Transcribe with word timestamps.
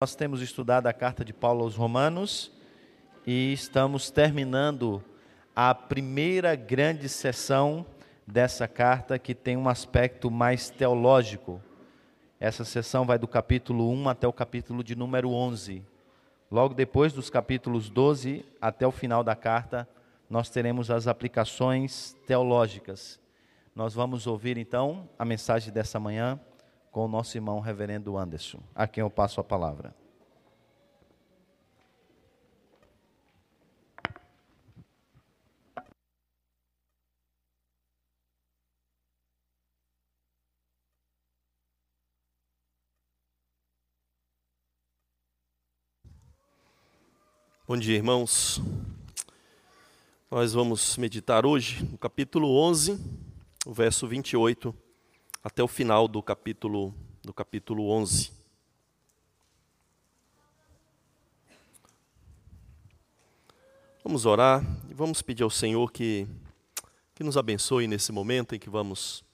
Nós 0.00 0.14
temos 0.14 0.40
estudado 0.40 0.86
a 0.86 0.92
carta 0.92 1.24
de 1.24 1.32
Paulo 1.32 1.64
aos 1.64 1.74
Romanos 1.74 2.52
e 3.26 3.52
estamos 3.52 4.12
terminando 4.12 5.02
a 5.56 5.74
primeira 5.74 6.54
grande 6.54 7.08
sessão 7.08 7.84
dessa 8.24 8.68
carta 8.68 9.18
que 9.18 9.34
tem 9.34 9.56
um 9.56 9.68
aspecto 9.68 10.30
mais 10.30 10.70
teológico. 10.70 11.60
Essa 12.38 12.64
sessão 12.64 13.04
vai 13.04 13.18
do 13.18 13.26
capítulo 13.26 13.90
1 13.90 14.08
até 14.08 14.28
o 14.28 14.32
capítulo 14.32 14.84
de 14.84 14.94
número 14.94 15.30
11. 15.32 15.84
Logo 16.48 16.74
depois 16.74 17.12
dos 17.12 17.28
capítulos 17.28 17.90
12 17.90 18.44
até 18.60 18.86
o 18.86 18.92
final 18.92 19.24
da 19.24 19.34
carta, 19.34 19.88
nós 20.30 20.48
teremos 20.48 20.92
as 20.92 21.08
aplicações 21.08 22.16
teológicas. 22.24 23.18
Nós 23.74 23.94
vamos 23.94 24.28
ouvir 24.28 24.58
então 24.58 25.08
a 25.18 25.24
mensagem 25.24 25.72
dessa 25.72 25.98
manhã 25.98 26.38
com 26.90 27.04
o 27.04 27.08
nosso 27.08 27.36
irmão 27.36 27.60
reverendo 27.60 28.16
Anderson, 28.16 28.60
a 28.74 28.86
quem 28.86 29.02
eu 29.02 29.10
passo 29.10 29.40
a 29.40 29.44
palavra. 29.44 29.94
Bom 47.66 47.76
dia, 47.76 47.96
irmãos. 47.96 48.62
Nós 50.30 50.54
vamos 50.54 50.96
meditar 50.96 51.44
hoje 51.44 51.84
no 51.84 51.98
capítulo 51.98 52.58
11, 52.58 52.98
o 53.66 53.74
verso 53.74 54.08
28 54.08 54.87
até 55.48 55.62
o 55.62 55.66
final 55.66 56.06
do 56.06 56.22
capítulo 56.22 56.94
do 57.22 57.32
capítulo 57.32 57.88
11. 57.88 58.30
Vamos 64.04 64.26
orar 64.26 64.62
e 64.90 64.92
vamos 64.92 65.22
pedir 65.22 65.44
ao 65.44 65.48
Senhor 65.48 65.90
que 65.90 66.28
que 67.14 67.24
nos 67.24 67.38
abençoe 67.38 67.88
nesse 67.88 68.12
momento 68.12 68.54
em 68.54 68.58
que 68.58 68.68
vamos 68.68 69.24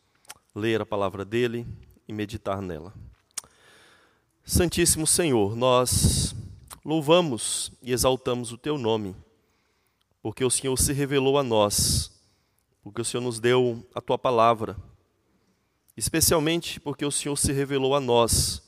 ler 0.54 0.80
a 0.80 0.86
palavra 0.86 1.24
dele 1.24 1.66
e 2.06 2.12
meditar 2.12 2.62
nela. 2.62 2.94
Santíssimo 4.44 5.08
Senhor, 5.08 5.56
nós 5.56 6.32
louvamos 6.84 7.72
e 7.82 7.92
exaltamos 7.92 8.52
o 8.52 8.56
teu 8.56 8.78
nome, 8.78 9.16
porque 10.22 10.44
o 10.44 10.50
Senhor 10.50 10.78
se 10.78 10.92
revelou 10.92 11.36
a 11.38 11.42
nós, 11.42 12.12
porque 12.84 13.00
o 13.00 13.04
Senhor 13.04 13.22
nos 13.22 13.40
deu 13.40 13.84
a 13.92 14.00
tua 14.00 14.16
palavra 14.16 14.76
especialmente 15.96 16.80
porque 16.80 17.04
o 17.04 17.10
Senhor 17.10 17.36
se 17.36 17.52
revelou 17.52 17.94
a 17.94 18.00
nós 18.00 18.62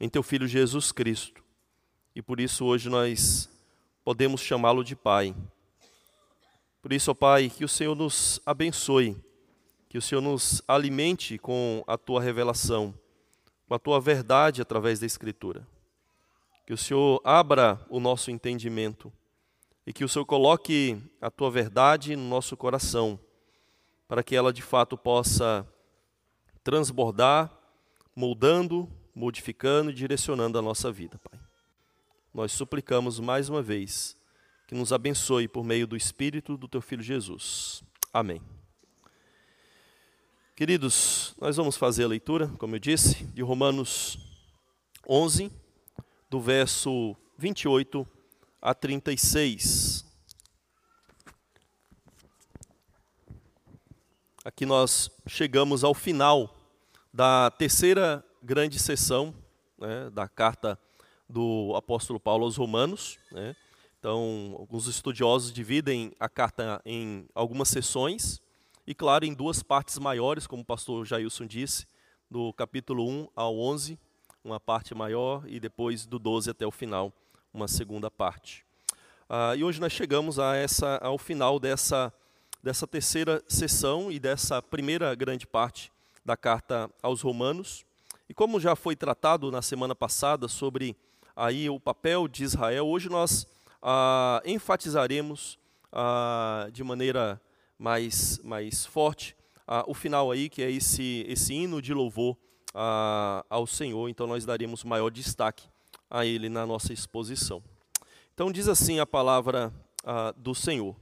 em 0.00 0.08
teu 0.08 0.22
Filho 0.22 0.46
Jesus 0.46 0.92
Cristo. 0.92 1.42
E 2.14 2.22
por 2.22 2.40
isso 2.40 2.64
hoje 2.64 2.88
nós 2.88 3.48
podemos 4.04 4.40
chamá-lo 4.40 4.84
de 4.84 4.94
Pai. 4.94 5.34
Por 6.80 6.92
isso, 6.92 7.10
ó 7.10 7.14
Pai, 7.14 7.50
que 7.50 7.64
o 7.64 7.68
Senhor 7.68 7.94
nos 7.94 8.40
abençoe, 8.44 9.16
que 9.88 9.98
o 9.98 10.02
Senhor 10.02 10.20
nos 10.20 10.62
alimente 10.68 11.38
com 11.38 11.82
a 11.86 11.96
tua 11.96 12.20
revelação, 12.20 12.94
com 13.66 13.74
a 13.74 13.78
tua 13.78 14.00
verdade 14.00 14.60
através 14.60 15.00
da 15.00 15.06
Escritura. 15.06 15.66
Que 16.66 16.72
o 16.72 16.78
Senhor 16.78 17.20
abra 17.24 17.80
o 17.88 17.98
nosso 17.98 18.30
entendimento 18.30 19.12
e 19.86 19.92
que 19.92 20.04
o 20.04 20.08
Senhor 20.08 20.24
coloque 20.24 20.98
a 21.20 21.30
tua 21.30 21.50
verdade 21.50 22.16
no 22.16 22.28
nosso 22.28 22.56
coração, 22.56 23.18
para 24.08 24.22
que 24.22 24.34
ela 24.36 24.52
de 24.52 24.62
fato 24.62 24.96
possa 24.96 25.66
transbordar, 26.64 27.54
moldando, 28.16 28.90
modificando 29.14 29.90
e 29.90 29.94
direcionando 29.94 30.58
a 30.58 30.62
nossa 30.62 30.90
vida, 30.90 31.20
Pai. 31.30 31.38
Nós 32.32 32.50
suplicamos 32.50 33.20
mais 33.20 33.48
uma 33.48 33.62
vez 33.62 34.16
que 34.66 34.74
nos 34.74 34.92
abençoe 34.92 35.46
por 35.46 35.62
meio 35.62 35.86
do 35.86 35.96
Espírito 35.96 36.56
do 36.56 36.66
Teu 36.66 36.80
Filho 36.80 37.02
Jesus. 37.02 37.84
Amém. 38.12 38.40
Queridos, 40.56 41.34
nós 41.40 41.56
vamos 41.56 41.76
fazer 41.76 42.04
a 42.04 42.08
leitura, 42.08 42.48
como 42.58 42.76
eu 42.76 42.80
disse, 42.80 43.24
de 43.26 43.42
Romanos 43.42 44.18
11, 45.06 45.52
do 46.30 46.40
verso 46.40 47.14
28 47.36 48.06
a 48.62 48.72
36. 48.72 50.04
Aqui 54.44 54.64
nós 54.64 55.10
chegamos 55.26 55.82
ao 55.82 55.94
final 55.94 56.53
da 57.14 57.48
terceira 57.48 58.24
grande 58.42 58.76
sessão 58.76 59.32
né, 59.78 60.10
da 60.10 60.26
carta 60.26 60.76
do 61.28 61.72
apóstolo 61.76 62.18
Paulo 62.18 62.44
aos 62.44 62.56
Romanos. 62.56 63.20
Né? 63.30 63.54
Então, 64.00 64.56
alguns 64.58 64.88
estudiosos 64.88 65.52
dividem 65.52 66.12
a 66.18 66.28
carta 66.28 66.82
em 66.84 67.28
algumas 67.32 67.68
sessões, 67.68 68.42
e 68.84 68.96
claro, 68.96 69.24
em 69.24 69.32
duas 69.32 69.62
partes 69.62 69.96
maiores, 69.96 70.48
como 70.48 70.62
o 70.62 70.66
pastor 70.66 71.06
Jailson 71.06 71.46
disse, 71.46 71.86
do 72.28 72.52
capítulo 72.52 73.08
1 73.08 73.28
ao 73.36 73.56
11, 73.60 73.96
uma 74.42 74.58
parte 74.58 74.92
maior, 74.92 75.44
e 75.46 75.60
depois 75.60 76.04
do 76.04 76.18
12 76.18 76.50
até 76.50 76.66
o 76.66 76.72
final, 76.72 77.12
uma 77.52 77.68
segunda 77.68 78.10
parte. 78.10 78.66
Ah, 79.28 79.54
e 79.54 79.62
hoje 79.62 79.80
nós 79.80 79.92
chegamos 79.92 80.40
a 80.40 80.56
essa, 80.56 80.98
ao 80.98 81.16
final 81.16 81.60
dessa 81.60 82.12
dessa 82.60 82.86
terceira 82.86 83.44
sessão 83.46 84.10
e 84.10 84.18
dessa 84.18 84.62
primeira 84.62 85.14
grande 85.14 85.46
parte 85.46 85.92
da 86.24 86.36
carta 86.36 86.90
aos 87.02 87.20
Romanos. 87.20 87.84
E 88.28 88.34
como 88.34 88.58
já 88.58 88.74
foi 88.74 88.96
tratado 88.96 89.50
na 89.50 89.60
semana 89.60 89.94
passada 89.94 90.48
sobre 90.48 90.96
aí 91.36 91.68
o 91.68 91.78
papel 91.78 92.26
de 92.26 92.44
Israel, 92.44 92.86
hoje 92.86 93.08
nós 93.08 93.46
ah, 93.82 94.40
enfatizaremos 94.44 95.58
ah, 95.92 96.68
de 96.72 96.82
maneira 96.82 97.40
mais, 97.78 98.38
mais 98.42 98.86
forte 98.86 99.36
ah, 99.66 99.84
o 99.86 99.94
final 99.94 100.30
aí, 100.30 100.48
que 100.48 100.62
é 100.62 100.70
esse, 100.70 101.24
esse 101.28 101.52
hino 101.52 101.82
de 101.82 101.92
louvor 101.92 102.36
ah, 102.74 103.44
ao 103.48 103.66
Senhor. 103.66 104.08
Então 104.08 104.26
nós 104.26 104.44
daremos 104.44 104.84
maior 104.84 105.10
destaque 105.10 105.68
a 106.10 106.24
ele 106.24 106.48
na 106.48 106.66
nossa 106.66 106.92
exposição. 106.92 107.62
Então 108.32 108.50
diz 108.50 108.68
assim 108.68 109.00
a 109.00 109.06
palavra 109.06 109.72
ah, 110.04 110.32
do 110.36 110.54
Senhor. 110.54 110.96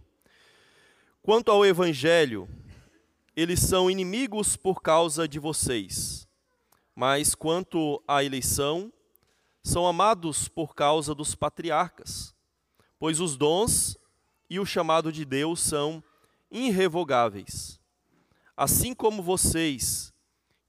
Quanto 1.22 1.50
ao 1.52 1.64
Evangelho, 1.64 2.48
eles 3.36 3.60
são 3.60 3.90
inimigos 3.90 4.56
por 4.56 4.82
causa 4.82 5.26
de 5.26 5.38
vocês, 5.38 6.28
mas 6.94 7.34
quanto 7.34 8.02
à 8.06 8.22
eleição, 8.22 8.92
são 9.62 9.86
amados 9.86 10.48
por 10.48 10.74
causa 10.74 11.14
dos 11.14 11.34
patriarcas, 11.34 12.34
pois 12.98 13.20
os 13.20 13.36
dons 13.36 13.96
e 14.50 14.58
o 14.58 14.66
chamado 14.66 15.12
de 15.12 15.24
Deus 15.24 15.60
são 15.60 16.02
irrevogáveis. 16.50 17.80
Assim 18.56 18.94
como 18.94 19.22
vocês, 19.22 20.12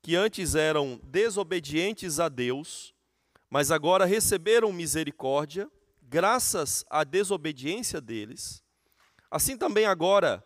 que 0.01 0.16
antes 0.16 0.56
eram 0.56 1.00
desobedientes 1.03 2.19
a 2.19 2.30
Deus, 2.30 2.94
mas 3.50 3.72
agora 3.72 4.06
receberam 4.06 4.72
misericórdia, 4.72 5.69
graças 6.01 6.85
à 6.90 7.03
desobediência 7.03 8.00
deles, 8.00 8.63
Assim 9.34 9.57
também 9.57 9.88
agora 9.88 10.45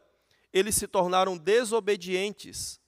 eles 0.58 0.76
se 0.76 0.88
tornaram 0.88 1.38
desobedientes, 1.38 2.80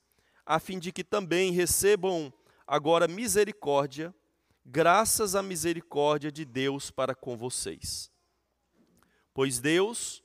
a 0.45 0.59
fim 0.59 0.79
de 0.79 0.91
que 0.91 1.03
também 1.03 1.51
recebam 1.51 2.33
agora 2.65 3.07
misericórdia, 3.07 4.13
graças 4.65 5.35
à 5.35 5.43
misericórdia 5.43 6.31
de 6.31 6.45
Deus 6.45 6.89
para 6.89 7.13
com 7.13 7.37
vocês. 7.37 8.11
Pois 9.33 9.59
Deus 9.59 10.23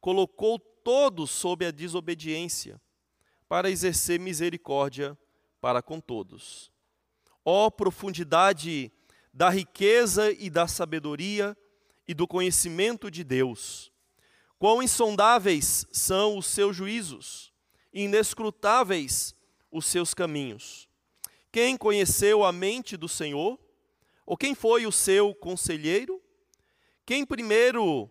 colocou 0.00 0.58
todos 0.58 1.30
sob 1.30 1.66
a 1.66 1.70
desobediência, 1.70 2.80
para 3.48 3.70
exercer 3.70 4.18
misericórdia 4.18 5.16
para 5.60 5.82
com 5.82 6.00
todos. 6.00 6.70
Ó 7.44 7.66
oh, 7.66 7.70
profundidade 7.70 8.92
da 9.32 9.48
riqueza 9.48 10.30
e 10.32 10.50
da 10.50 10.66
sabedoria 10.66 11.56
e 12.06 12.14
do 12.14 12.26
conhecimento 12.26 13.10
de 13.10 13.24
Deus! 13.24 13.92
Quão 14.58 14.82
insondáveis 14.82 15.86
são 15.92 16.36
os 16.36 16.46
seus 16.46 16.76
juízos, 16.76 17.52
inescrutáveis 17.92 19.34
os 19.70 19.86
seus 19.86 20.14
caminhos. 20.14 20.88
Quem 21.52 21.76
conheceu 21.76 22.44
a 22.44 22.52
mente 22.52 22.96
do 22.96 23.08
Senhor? 23.08 23.58
Ou 24.26 24.36
quem 24.36 24.54
foi 24.54 24.86
o 24.86 24.92
seu 24.92 25.34
conselheiro? 25.34 26.20
Quem 27.06 27.24
primeiro 27.24 28.10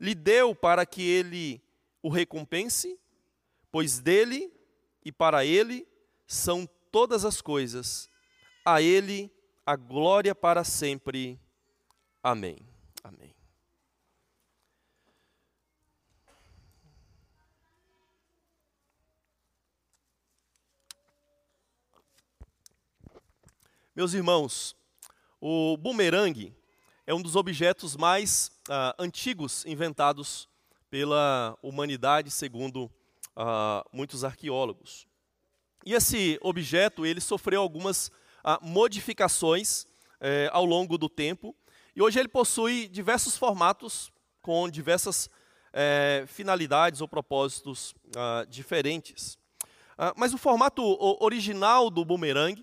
lhe 0.00 0.14
deu 0.14 0.54
para 0.54 0.84
que 0.84 1.02
ele 1.02 1.62
o 2.02 2.08
recompense? 2.08 2.98
Pois 3.70 4.00
dele 4.00 4.52
e 5.04 5.12
para 5.12 5.44
ele 5.44 5.86
são 6.26 6.68
todas 6.90 7.24
as 7.24 7.40
coisas. 7.40 8.10
A 8.64 8.82
ele 8.82 9.30
a 9.64 9.76
glória 9.76 10.34
para 10.34 10.64
sempre. 10.64 11.40
Amém. 12.22 12.58
Amém. 13.04 13.34
Meus 24.02 24.14
irmãos, 24.14 24.74
o 25.40 25.76
bumerangue 25.76 26.52
é 27.06 27.14
um 27.14 27.22
dos 27.22 27.36
objetos 27.36 27.96
mais 27.96 28.50
ah, 28.68 28.92
antigos 28.98 29.64
inventados 29.64 30.48
pela 30.90 31.56
humanidade, 31.62 32.28
segundo 32.28 32.90
ah, 33.36 33.84
muitos 33.92 34.24
arqueólogos. 34.24 35.06
E 35.86 35.94
esse 35.94 36.36
objeto 36.42 37.06
ele 37.06 37.20
sofreu 37.20 37.62
algumas 37.62 38.10
ah, 38.42 38.58
modificações 38.60 39.86
eh, 40.20 40.50
ao 40.52 40.64
longo 40.64 40.98
do 40.98 41.08
tempo, 41.08 41.54
e 41.94 42.02
hoje 42.02 42.18
ele 42.18 42.28
possui 42.28 42.88
diversos 42.88 43.36
formatos 43.36 44.10
com 44.40 44.68
diversas 44.68 45.30
eh, 45.72 46.24
finalidades 46.26 47.00
ou 47.00 47.06
propósitos 47.06 47.94
ah, 48.16 48.44
diferentes. 48.48 49.38
Ah, 49.96 50.12
mas 50.16 50.34
o 50.34 50.38
formato 50.38 50.82
original 51.22 51.88
do 51.88 52.04
boomerang 52.04 52.60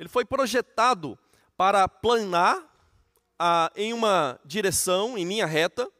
ele 0.00 0.08
foi 0.08 0.24
projetado 0.24 1.18
para 1.58 1.86
planar 1.86 2.66
ah, 3.38 3.70
em 3.76 3.92
uma 3.92 4.40
direção, 4.46 5.18
em 5.18 5.28
linha 5.28 5.44
reta, 5.44 5.92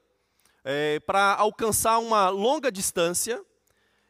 é, 0.64 0.98
para 1.00 1.34
alcançar 1.34 1.98
uma 1.98 2.30
longa 2.30 2.72
distância 2.72 3.44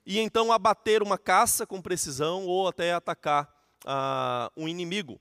e 0.07 0.21
então 0.21 0.53
abater 0.53 1.03
uma 1.03 1.19
caça 1.19 1.67
com 1.67 1.83
precisão 1.83 2.47
ou 2.47 2.69
até 2.69 2.93
atacar 2.93 3.53
ah, 3.85 4.49
um 4.57 4.69
inimigo. 4.69 5.21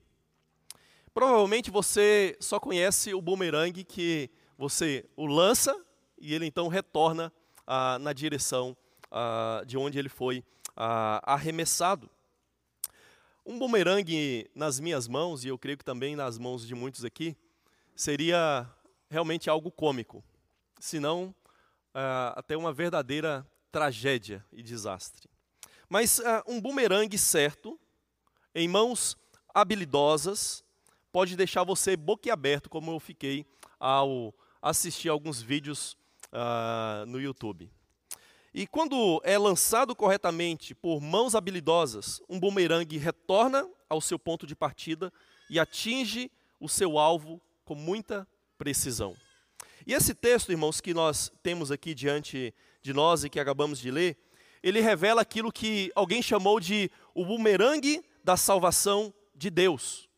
Provavelmente 1.12 1.68
você 1.68 2.36
só 2.38 2.60
conhece 2.60 3.12
o 3.12 3.20
boomerang 3.20 3.82
que 3.82 4.30
você 4.56 5.04
o 5.16 5.26
lança 5.26 5.76
e 6.16 6.32
ele 6.32 6.46
então 6.46 6.68
retorna 6.68 7.32
ah, 7.66 7.98
na 7.98 8.12
direção 8.12 8.76
de 9.66 9.76
onde 9.76 9.98
ele 9.98 10.08
foi 10.08 10.44
arremessado. 10.76 12.08
Um 13.44 13.58
boomerang 13.58 14.48
nas 14.54 14.78
minhas 14.78 15.08
mãos, 15.08 15.44
e 15.44 15.48
eu 15.48 15.58
creio 15.58 15.78
que 15.78 15.84
também 15.84 16.14
nas 16.14 16.38
mãos 16.38 16.66
de 16.66 16.74
muitos 16.74 17.04
aqui, 17.04 17.36
seria 17.96 18.68
realmente 19.08 19.48
algo 19.48 19.70
cômico, 19.70 20.22
se 20.78 21.00
não 21.00 21.34
uh, 21.94 22.36
até 22.36 22.56
uma 22.56 22.72
verdadeira 22.72 23.46
tragédia 23.72 24.44
e 24.52 24.62
desastre. 24.62 25.28
Mas 25.88 26.18
uh, 26.18 26.22
um 26.46 26.60
bumerangue 26.60 27.18
certo, 27.18 27.78
em 28.54 28.68
mãos 28.68 29.16
habilidosas, 29.54 30.62
pode 31.12 31.36
deixar 31.36 31.64
você 31.64 31.96
boquiaberto, 31.96 32.70
como 32.70 32.92
eu 32.92 33.00
fiquei 33.00 33.46
ao 33.78 34.34
assistir 34.62 35.08
alguns 35.08 35.40
vídeos 35.40 35.96
uh, 36.32 37.06
no 37.06 37.20
YouTube. 37.20 37.70
E 38.52 38.66
quando 38.66 39.20
é 39.24 39.38
lançado 39.38 39.94
corretamente 39.94 40.74
por 40.74 41.00
mãos 41.00 41.34
habilidosas, 41.34 42.20
um 42.28 42.38
bumerangue 42.38 42.98
retorna 42.98 43.68
ao 43.88 44.00
seu 44.00 44.18
ponto 44.18 44.46
de 44.46 44.56
partida 44.56 45.12
e 45.48 45.58
atinge 45.58 46.30
o 46.58 46.68
seu 46.68 46.98
alvo 46.98 47.40
com 47.64 47.74
muita 47.74 48.26
precisão. 48.58 49.16
E 49.86 49.94
esse 49.94 50.14
texto, 50.14 50.50
irmãos, 50.50 50.80
que 50.80 50.92
nós 50.92 51.32
temos 51.42 51.70
aqui 51.70 51.94
diante 51.94 52.52
de 52.82 52.92
nós 52.92 53.24
e 53.24 53.30
que 53.30 53.38
acabamos 53.38 53.78
de 53.78 53.90
ler, 53.90 54.18
ele 54.62 54.80
revela 54.80 55.22
aquilo 55.22 55.52
que 55.52 55.90
alguém 55.94 56.20
chamou 56.20 56.60
de 56.60 56.90
o 57.14 57.24
bumerangue 57.24 58.04
da 58.22 58.36
salvação 58.36 59.14
de 59.34 59.48
Deus. 59.48 60.08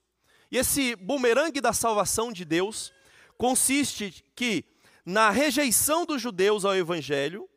E 0.50 0.58
esse 0.58 0.96
bumerangue 0.96 1.61
da 1.61 1.73
salvação 1.73 2.32
de 2.32 2.44
Deus 2.44 2.93
consiste 3.38 4.25
que 4.35 4.64
na 5.05 5.31
rejeição 5.31 6.05
dos 6.05 6.20
judeus 6.20 6.64
ao 6.64 6.75
evangelho, 6.75 7.49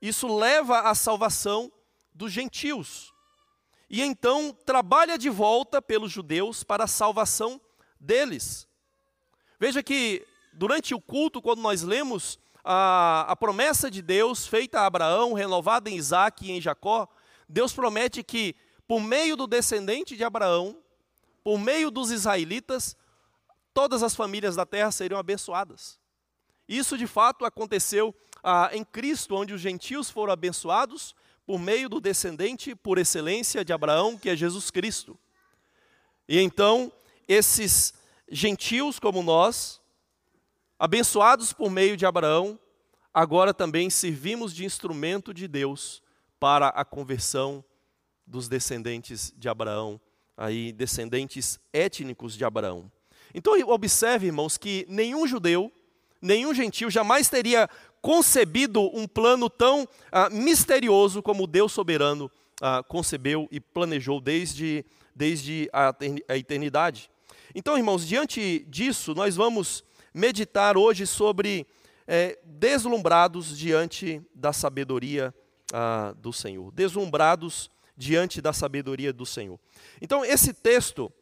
isso 0.00 0.34
leva 0.36 0.80
à 0.80 0.94
salvação 0.94 1.72
dos 2.14 2.32
gentios. 2.32 3.12
E 3.90 4.02
então 4.02 4.56
trabalha 4.66 5.16
de 5.16 5.30
volta 5.30 5.80
pelos 5.80 6.12
judeus 6.12 6.62
para 6.62 6.84
a 6.84 6.88
salvação 6.88 7.60
deles. 7.98 8.68
Veja 9.58 9.82
que 9.82 10.26
durante 10.52 10.94
o 10.94 11.00
culto, 11.00 11.40
quando 11.40 11.62
nós 11.62 11.82
lemos 11.82 12.38
a, 12.62 13.22
a 13.28 13.36
promessa 13.36 13.90
de 13.90 14.02
Deus 14.02 14.46
feita 14.46 14.80
a 14.80 14.86
Abraão, 14.86 15.32
renovada 15.32 15.88
em 15.88 15.96
Isaac 15.96 16.44
e 16.44 16.50
em 16.50 16.60
Jacó, 16.60 17.08
Deus 17.48 17.72
promete 17.72 18.22
que, 18.22 18.54
por 18.86 19.00
meio 19.00 19.36
do 19.36 19.46
descendente 19.46 20.16
de 20.16 20.24
Abraão, 20.24 20.76
por 21.42 21.58
meio 21.58 21.90
dos 21.90 22.10
israelitas, 22.10 22.96
todas 23.72 24.02
as 24.02 24.14
famílias 24.14 24.54
da 24.54 24.66
terra 24.66 24.90
seriam 24.90 25.18
abençoadas. 25.18 25.98
Isso 26.68 26.98
de 26.98 27.06
fato 27.06 27.46
aconteceu 27.46 28.14
ah, 28.50 28.70
em 28.72 28.82
Cristo, 28.82 29.34
onde 29.34 29.52
os 29.52 29.60
gentios 29.60 30.08
foram 30.08 30.32
abençoados 30.32 31.14
por 31.44 31.58
meio 31.58 31.86
do 31.86 32.00
descendente 32.00 32.74
por 32.74 32.96
excelência 32.96 33.62
de 33.62 33.74
Abraão, 33.74 34.16
que 34.16 34.30
é 34.30 34.34
Jesus 34.34 34.70
Cristo. 34.70 35.18
E 36.26 36.40
então, 36.40 36.90
esses 37.28 37.92
gentios 38.30 38.98
como 38.98 39.22
nós, 39.22 39.82
abençoados 40.78 41.52
por 41.52 41.70
meio 41.70 41.94
de 41.94 42.06
Abraão, 42.06 42.58
agora 43.12 43.52
também 43.52 43.90
servimos 43.90 44.54
de 44.54 44.64
instrumento 44.64 45.34
de 45.34 45.46
Deus 45.46 46.02
para 46.40 46.68
a 46.68 46.86
conversão 46.86 47.62
dos 48.26 48.48
descendentes 48.48 49.30
de 49.36 49.46
Abraão, 49.46 50.00
aí 50.34 50.72
descendentes 50.72 51.60
étnicos 51.70 52.34
de 52.34 52.46
Abraão. 52.46 52.90
Então 53.34 53.52
observe, 53.68 54.24
irmãos, 54.24 54.56
que 54.56 54.86
nenhum 54.88 55.26
judeu, 55.26 55.70
nenhum 56.20 56.54
gentio 56.54 56.90
jamais 56.90 57.28
teria 57.28 57.68
concebido 58.00 58.80
um 58.96 59.06
plano 59.06 59.50
tão 59.50 59.86
ah, 60.10 60.30
misterioso 60.30 61.22
como 61.22 61.46
Deus 61.46 61.72
soberano 61.72 62.30
ah, 62.60 62.82
concebeu 62.86 63.48
e 63.50 63.60
planejou 63.60 64.20
desde, 64.20 64.84
desde 65.14 65.68
a 65.72 66.36
eternidade. 66.36 67.10
Então, 67.54 67.76
irmãos, 67.76 68.06
diante 68.06 68.64
disso, 68.68 69.14
nós 69.14 69.34
vamos 69.36 69.82
meditar 70.12 70.76
hoje 70.76 71.06
sobre 71.06 71.66
é, 72.06 72.38
deslumbrados 72.44 73.56
diante 73.56 74.22
da 74.34 74.52
sabedoria 74.52 75.34
ah, 75.72 76.14
do 76.18 76.32
Senhor. 76.32 76.72
Deslumbrados 76.72 77.70
diante 77.96 78.40
da 78.40 78.52
sabedoria 78.52 79.12
do 79.12 79.26
Senhor. 79.26 79.58
Então, 80.00 80.24
esse 80.24 80.52
texto, 80.52 81.12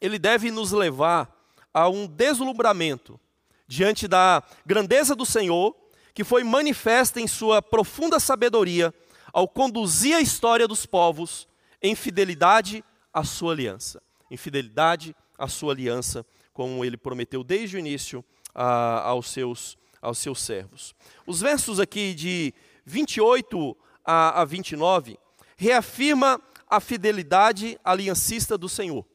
ele 0.00 0.18
deve 0.18 0.50
nos 0.50 0.72
levar 0.72 1.34
a 1.74 1.88
um 1.88 2.06
deslumbramento 2.06 3.20
diante 3.66 4.06
da 4.06 4.42
grandeza 4.64 5.14
do 5.14 5.26
Senhor, 5.26 5.74
que 6.14 6.24
foi 6.24 6.42
manifesta 6.44 7.20
em 7.20 7.26
sua 7.26 7.60
profunda 7.60 8.18
sabedoria 8.18 8.94
ao 9.32 9.46
conduzir 9.46 10.16
a 10.16 10.20
história 10.20 10.66
dos 10.66 10.86
povos 10.86 11.46
em 11.82 11.94
fidelidade 11.94 12.82
à 13.12 13.22
sua 13.22 13.52
aliança. 13.52 14.02
Em 14.30 14.36
fidelidade 14.36 15.14
a 15.38 15.46
sua 15.46 15.72
aliança, 15.72 16.24
como 16.52 16.84
ele 16.84 16.96
prometeu 16.96 17.44
desde 17.44 17.76
o 17.76 17.78
início 17.78 18.24
a, 18.54 19.00
aos, 19.08 19.30
seus, 19.30 19.76
aos 20.00 20.18
seus 20.18 20.40
servos. 20.40 20.94
Os 21.26 21.40
versos 21.40 21.78
aqui 21.78 22.14
de 22.14 22.54
28 22.86 23.76
a, 24.04 24.40
a 24.40 24.44
29 24.44 25.18
reafirma 25.56 26.40
a 26.68 26.80
fidelidade 26.80 27.78
aliancista 27.84 28.56
do 28.56 28.68
Senhor. 28.68 29.06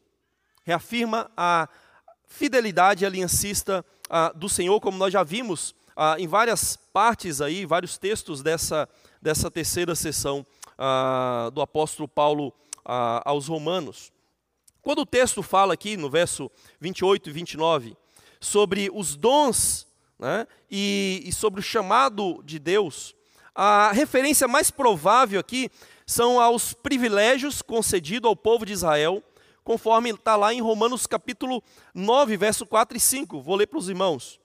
Reafirma 0.63 1.31
a 1.35 1.67
fidelidade 2.27 3.05
aliancista 3.05 3.83
a, 4.11 4.33
do 4.33 4.49
Senhor, 4.49 4.79
como 4.81 4.97
nós 4.97 5.13
já 5.13 5.23
vimos 5.23 5.73
a, 5.95 6.19
em 6.19 6.27
várias 6.27 6.75
partes 6.75 7.39
aí, 7.39 7.65
vários 7.65 7.97
textos 7.97 8.43
dessa, 8.43 8.87
dessa 9.21 9.49
terceira 9.49 9.95
sessão 9.95 10.45
do 11.53 11.61
apóstolo 11.61 12.07
Paulo 12.07 12.51
aos 13.23 13.47
Romanos. 13.47 14.11
Quando 14.81 15.03
o 15.03 15.05
texto 15.05 15.43
fala 15.43 15.75
aqui, 15.75 15.95
no 15.95 16.09
verso 16.09 16.49
28 16.79 17.29
e 17.29 17.31
29, 17.31 17.97
sobre 18.39 18.89
os 18.91 19.15
dons 19.15 19.85
né, 20.17 20.47
e, 20.71 21.21
e 21.23 21.31
sobre 21.31 21.59
o 21.59 21.63
chamado 21.63 22.41
de 22.43 22.57
Deus, 22.57 23.15
a 23.53 23.91
referência 23.91 24.47
mais 24.47 24.71
provável 24.71 25.39
aqui 25.39 25.69
são 26.05 26.39
aos 26.39 26.73
privilégios 26.73 27.61
concedidos 27.61 28.27
ao 28.27 28.35
povo 28.35 28.65
de 28.65 28.73
Israel, 28.73 29.23
conforme 29.63 30.11
está 30.11 30.35
lá 30.35 30.53
em 30.53 30.61
Romanos 30.61 31.05
capítulo 31.05 31.63
9, 31.93 32.37
verso 32.37 32.65
4 32.65 32.97
e 32.97 32.99
5. 32.99 33.41
Vou 33.41 33.55
ler 33.55 33.67
para 33.67 33.79
os 33.79 33.89
irmãos. 33.89 34.39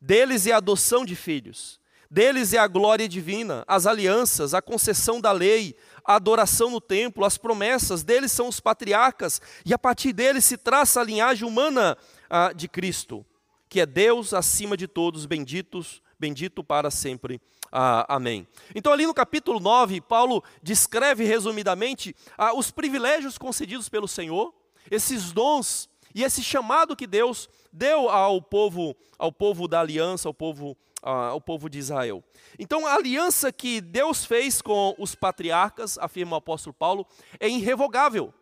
Deles 0.00 0.46
é 0.46 0.52
a 0.52 0.58
adoção 0.58 1.02
de 1.02 1.16
filhos, 1.16 1.80
deles 2.10 2.52
é 2.52 2.58
a 2.58 2.66
glória 2.66 3.08
divina, 3.08 3.64
as 3.66 3.86
alianças, 3.86 4.52
a 4.52 4.60
concessão 4.60 5.18
da 5.18 5.32
lei, 5.32 5.74
a 6.04 6.16
adoração 6.16 6.70
no 6.70 6.78
templo, 6.78 7.24
as 7.24 7.38
promessas, 7.38 8.02
deles 8.02 8.30
são 8.30 8.46
os 8.46 8.60
patriarcas, 8.60 9.40
e 9.64 9.72
a 9.72 9.78
partir 9.78 10.12
deles 10.12 10.44
se 10.44 10.58
traça 10.58 11.00
a 11.00 11.04
linhagem 11.04 11.48
humana 11.48 11.96
ah, 12.28 12.52
de 12.52 12.68
Cristo, 12.68 13.24
que 13.66 13.80
é 13.80 13.86
Deus 13.86 14.34
acima 14.34 14.76
de 14.76 14.86
todos, 14.86 15.24
benditos, 15.24 16.02
bendito 16.24 16.64
para 16.64 16.90
sempre. 16.90 17.38
Ah, 17.70 18.06
amém. 18.08 18.48
Então, 18.74 18.90
ali 18.90 19.06
no 19.06 19.12
capítulo 19.12 19.60
9, 19.60 20.00
Paulo 20.00 20.42
descreve 20.62 21.22
resumidamente 21.24 22.16
ah, 22.38 22.54
os 22.54 22.70
privilégios 22.70 23.36
concedidos 23.36 23.90
pelo 23.90 24.08
Senhor, 24.08 24.54
esses 24.90 25.32
dons 25.32 25.86
e 26.14 26.22
esse 26.22 26.42
chamado 26.42 26.96
que 26.96 27.06
Deus 27.06 27.46
deu 27.70 28.08
ao 28.08 28.40
povo, 28.40 28.96
ao 29.18 29.30
povo 29.30 29.68
da 29.68 29.80
aliança, 29.80 30.26
ao 30.26 30.32
povo 30.32 30.74
ao 31.02 31.38
povo 31.38 31.68
de 31.68 31.78
Israel. 31.78 32.24
Então, 32.58 32.86
a 32.86 32.94
aliança 32.94 33.52
que 33.52 33.82
Deus 33.82 34.24
fez 34.24 34.62
com 34.62 34.94
os 34.98 35.14
patriarcas, 35.14 35.98
afirma 35.98 36.36
o 36.36 36.38
apóstolo 36.38 36.72
Paulo, 36.72 37.06
é 37.38 37.46
irrevogável. 37.46 38.32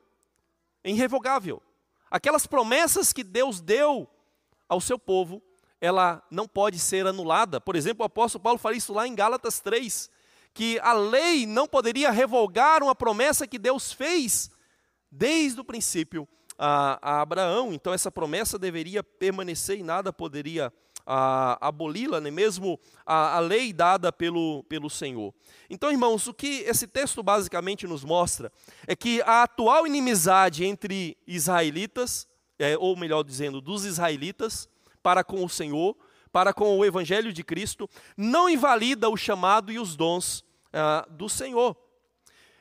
É 0.85 0.91
irrevogável. 0.91 1.61
Aquelas 2.09 2.47
promessas 2.47 3.13
que 3.13 3.25
Deus 3.25 3.61
deu 3.61 4.09
ao 4.69 4.81
seu 4.81 4.97
povo, 4.97 5.43
ela 5.83 6.23
não 6.31 6.47
pode 6.47 6.79
ser 6.79 7.09
anulada. 7.09 7.61
Por 7.61 7.75
exemplo, 7.75 8.05
o 8.05 8.07
apóstolo 8.07 8.41
Paulo 8.41 8.59
fala 8.59 8.77
isso 8.77 8.95
lá 8.95 9.05
em 9.05 9.17
Gálatas 9.17 9.59
3, 9.59 10.09
que 10.55 10.79
a 10.79 10.93
lei 10.93 11.45
não 11.45 11.67
poderia 11.67 12.13
revogar 12.13 12.85
uma 12.85 12.95
promessa 12.95 13.49
que 13.49 13.59
Deus 13.59 13.93
fez 13.93 14.49
desde 15.11 15.61
o 15.61 15.65
princípio 15.65 16.27
a, 16.57 16.99
a 17.03 17.21
Abraão. 17.21 17.75
Então, 17.75 17.93
essa 17.93 18.13
promessa 18.13 18.57
deveria 18.57 19.03
permanecer 19.03 19.77
e 19.77 19.83
nada 19.83 20.13
poderia 20.13 20.73
aboli-la, 21.05 22.21
nem 22.21 22.31
mesmo 22.31 22.79
a, 23.05 23.39
a, 23.39 23.41
lei 23.41 23.73
dada 23.73 24.13
pelo, 24.13 24.63
pelo 24.69 24.89
Senhor. 24.89 25.35
Então, 25.69 25.91
irmãos, 25.91 26.29
o 26.29 26.33
que 26.33 26.61
esse 26.61 26.87
texto 26.87 27.25
basicamente 27.25 27.89
nos 27.89 28.05
mostra 28.05 28.53
é 28.87 28.95
que 28.95 29.21
a 29.23 29.43
atual 29.43 29.85
inimizade 29.85 30.65
entre 30.65 31.17
israelitas, 31.27 32.29
é, 32.57 32.79
ou 32.79 32.97
melhor 32.97 33.25
dizendo, 33.25 33.61
dos 33.61 33.85
israelitas, 33.85 34.69
para 35.03 35.25
com 35.25 35.45
o 35.45 35.49
Senhor, 35.49 35.97
para 36.31 36.53
com 36.53 36.79
o 36.79 36.85
Evangelho 36.85 37.33
de 37.33 37.43
Cristo, 37.43 37.89
não 38.17 38.49
invalida 38.49 39.09
o 39.09 39.17
chamado 39.17 39.71
e 39.71 39.79
os 39.79 39.97
dons 39.97 40.45
ah, 40.73 41.07
do 41.11 41.29
Senhor. 41.29 41.77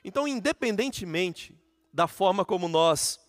Então, 0.04 0.28
independentemente 0.28 1.58
da 1.94 2.08
forma 2.08 2.44
como 2.44 2.68
nós 2.68 3.20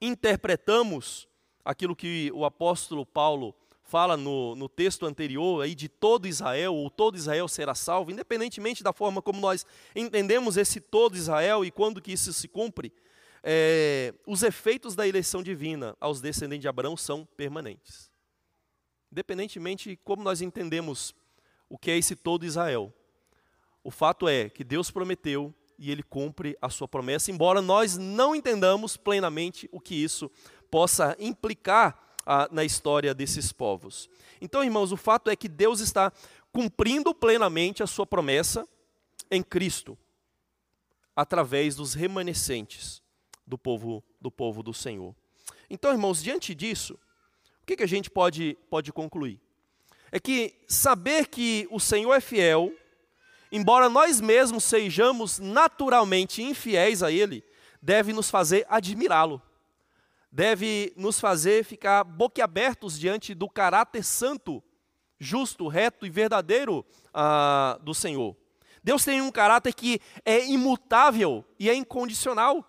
interpretamos 0.00 1.28
aquilo 1.64 1.96
que 1.96 2.30
o 2.34 2.44
apóstolo 2.44 3.06
Paulo 3.06 3.54
fala 3.82 4.16
no, 4.16 4.56
no 4.56 4.68
texto 4.68 5.06
anterior 5.06 5.62
aí 5.62 5.74
de 5.74 5.88
todo 5.88 6.26
Israel, 6.26 6.74
ou 6.74 6.90
todo 6.90 7.16
Israel 7.16 7.46
será 7.46 7.74
salvo, 7.74 8.10
independentemente 8.10 8.82
da 8.82 8.92
forma 8.92 9.22
como 9.22 9.40
nós 9.40 9.64
entendemos 9.94 10.56
esse 10.56 10.80
todo 10.80 11.16
Israel 11.16 11.64
e 11.64 11.70
quando 11.70 12.02
que 12.02 12.12
isso 12.12 12.32
se 12.32 12.48
cumpre, 12.48 12.92
é, 13.42 14.12
os 14.26 14.42
efeitos 14.42 14.96
da 14.96 15.06
eleição 15.06 15.42
divina 15.42 15.96
aos 16.00 16.20
descendentes 16.20 16.62
de 16.62 16.68
Abraão 16.68 16.96
são 16.96 17.24
permanentes. 17.36 18.10
Independentemente 19.10 19.90
de 19.90 19.96
como 19.96 20.22
nós 20.22 20.40
entendemos 20.40 21.14
o 21.68 21.78
que 21.78 21.90
é 21.90 21.98
esse 21.98 22.14
todo 22.14 22.44
Israel, 22.44 22.92
o 23.82 23.90
fato 23.90 24.28
é 24.28 24.48
que 24.48 24.64
Deus 24.64 24.90
prometeu 24.90 25.54
e 25.78 25.90
ele 25.90 26.02
cumpre 26.02 26.56
a 26.60 26.68
sua 26.68 26.88
promessa, 26.88 27.30
embora 27.30 27.60
nós 27.60 27.96
não 27.96 28.34
entendamos 28.34 28.96
plenamente 28.96 29.68
o 29.70 29.80
que 29.80 29.94
isso 29.94 30.30
possa 30.70 31.16
implicar 31.18 32.16
ah, 32.24 32.48
na 32.50 32.64
história 32.64 33.14
desses 33.14 33.52
povos. 33.52 34.08
Então, 34.40 34.64
irmãos, 34.64 34.90
o 34.90 34.96
fato 34.96 35.30
é 35.30 35.36
que 35.36 35.48
Deus 35.48 35.80
está 35.80 36.12
cumprindo 36.52 37.14
plenamente 37.14 37.82
a 37.82 37.86
sua 37.86 38.06
promessa 38.06 38.66
em 39.30 39.42
Cristo, 39.42 39.96
através 41.14 41.76
dos 41.76 41.94
remanescentes 41.94 43.02
do 43.46 43.56
povo 43.56 44.02
do, 44.20 44.30
povo 44.30 44.62
do 44.62 44.74
Senhor. 44.74 45.14
Então, 45.70 45.92
irmãos, 45.92 46.22
diante 46.22 46.54
disso, 46.54 46.98
o 47.66 47.68
que, 47.68 47.78
que 47.78 47.82
a 47.82 47.88
gente 47.88 48.08
pode, 48.08 48.56
pode 48.70 48.92
concluir? 48.92 49.40
É 50.12 50.20
que 50.20 50.54
saber 50.68 51.26
que 51.26 51.66
o 51.68 51.80
Senhor 51.80 52.14
é 52.14 52.20
fiel, 52.20 52.72
embora 53.50 53.88
nós 53.88 54.20
mesmos 54.20 54.62
sejamos 54.62 55.40
naturalmente 55.40 56.40
infiéis 56.40 57.02
a 57.02 57.10
Ele, 57.10 57.42
deve 57.82 58.12
nos 58.12 58.30
fazer 58.30 58.64
admirá-lo 58.68 59.42
deve 60.36 60.92
nos 60.96 61.18
fazer 61.18 61.64
ficar 61.64 62.04
boquiabertos 62.04 62.98
diante 62.98 63.32
do 63.32 63.48
caráter 63.48 64.04
santo, 64.04 64.62
justo, 65.18 65.66
reto 65.66 66.04
e 66.04 66.10
verdadeiro 66.10 66.84
ah, 67.14 67.78
do 67.80 67.94
Senhor. 67.94 68.36
Deus 68.84 69.02
tem 69.02 69.22
um 69.22 69.30
caráter 69.30 69.72
que 69.72 69.98
é 70.26 70.44
imutável 70.44 71.42
e 71.58 71.70
é 71.70 71.74
incondicional. 71.74 72.62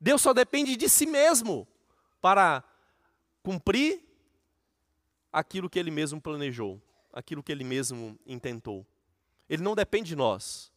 Deus 0.00 0.22
só 0.22 0.32
depende 0.32 0.76
de 0.76 0.88
si 0.88 1.06
mesmo 1.06 1.66
para 2.20 2.62
cumprir 3.42 4.05
aquilo 5.32 5.68
que 5.68 5.78
ele 5.78 5.90
mesmo 5.90 6.20
planejou, 6.20 6.80
aquilo 7.12 7.42
que 7.42 7.52
ele 7.52 7.64
mesmo 7.64 8.18
intentou. 8.26 8.86
Ele 9.48 9.62
não 9.62 9.74
depende 9.74 10.08
de 10.08 10.16
nós, 10.16 10.72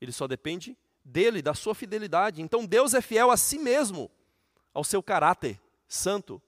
ele 0.00 0.12
só 0.12 0.26
depende 0.26 0.76
dele, 1.04 1.40
da 1.40 1.54
sua 1.54 1.74
fidelidade. 1.74 2.42
Então 2.42 2.66
Deus 2.66 2.94
é 2.94 3.00
fiel 3.00 3.30
a 3.30 3.36
si 3.36 3.58
mesmo 3.58 4.10
ao 4.74 4.84
seu 4.84 5.02
caráter 5.02 5.60
santo, 5.88 6.42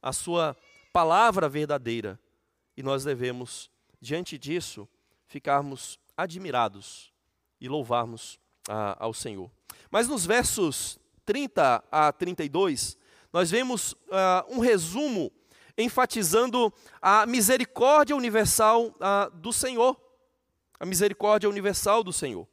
à 0.00 0.12
sua 0.12 0.56
palavra 0.92 1.48
verdadeira. 1.48 2.18
E 2.76 2.82
nós 2.82 3.04
devemos, 3.04 3.70
diante 4.00 4.38
disso, 4.38 4.88
ficarmos 5.26 5.98
admirados 6.16 7.12
e 7.60 7.68
louvarmos 7.68 8.38
ah, 8.68 8.96
ao 8.98 9.12
Senhor. 9.12 9.50
Mas 9.90 10.08
nos 10.08 10.24
versos 10.24 10.98
30 11.24 11.84
a 11.90 12.12
32, 12.12 12.96
nós 13.32 13.50
vemos 13.50 13.94
ah, 14.10 14.44
um 14.48 14.58
resumo 14.58 15.32
enfatizando 15.76 16.72
a 17.00 17.26
misericórdia 17.26 18.16
universal 18.16 18.94
ah, 19.00 19.30
do 19.32 19.52
Senhor. 19.52 20.00
A 20.78 20.86
misericórdia 20.86 21.48
universal 21.48 22.02
do 22.02 22.12
Senhor. 22.12 22.46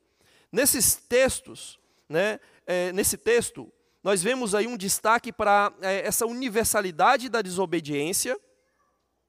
Nesses 0.51 0.95
textos, 0.95 1.79
né, 2.07 2.39
é, 2.65 2.91
nesse 2.91 3.17
texto, 3.17 3.71
nós 4.03 4.21
vemos 4.21 4.53
aí 4.53 4.67
um 4.67 4.77
destaque 4.77 5.31
para 5.31 5.73
é, 5.81 6.05
essa 6.05 6.25
universalidade 6.25 7.29
da 7.29 7.41
desobediência. 7.41 8.37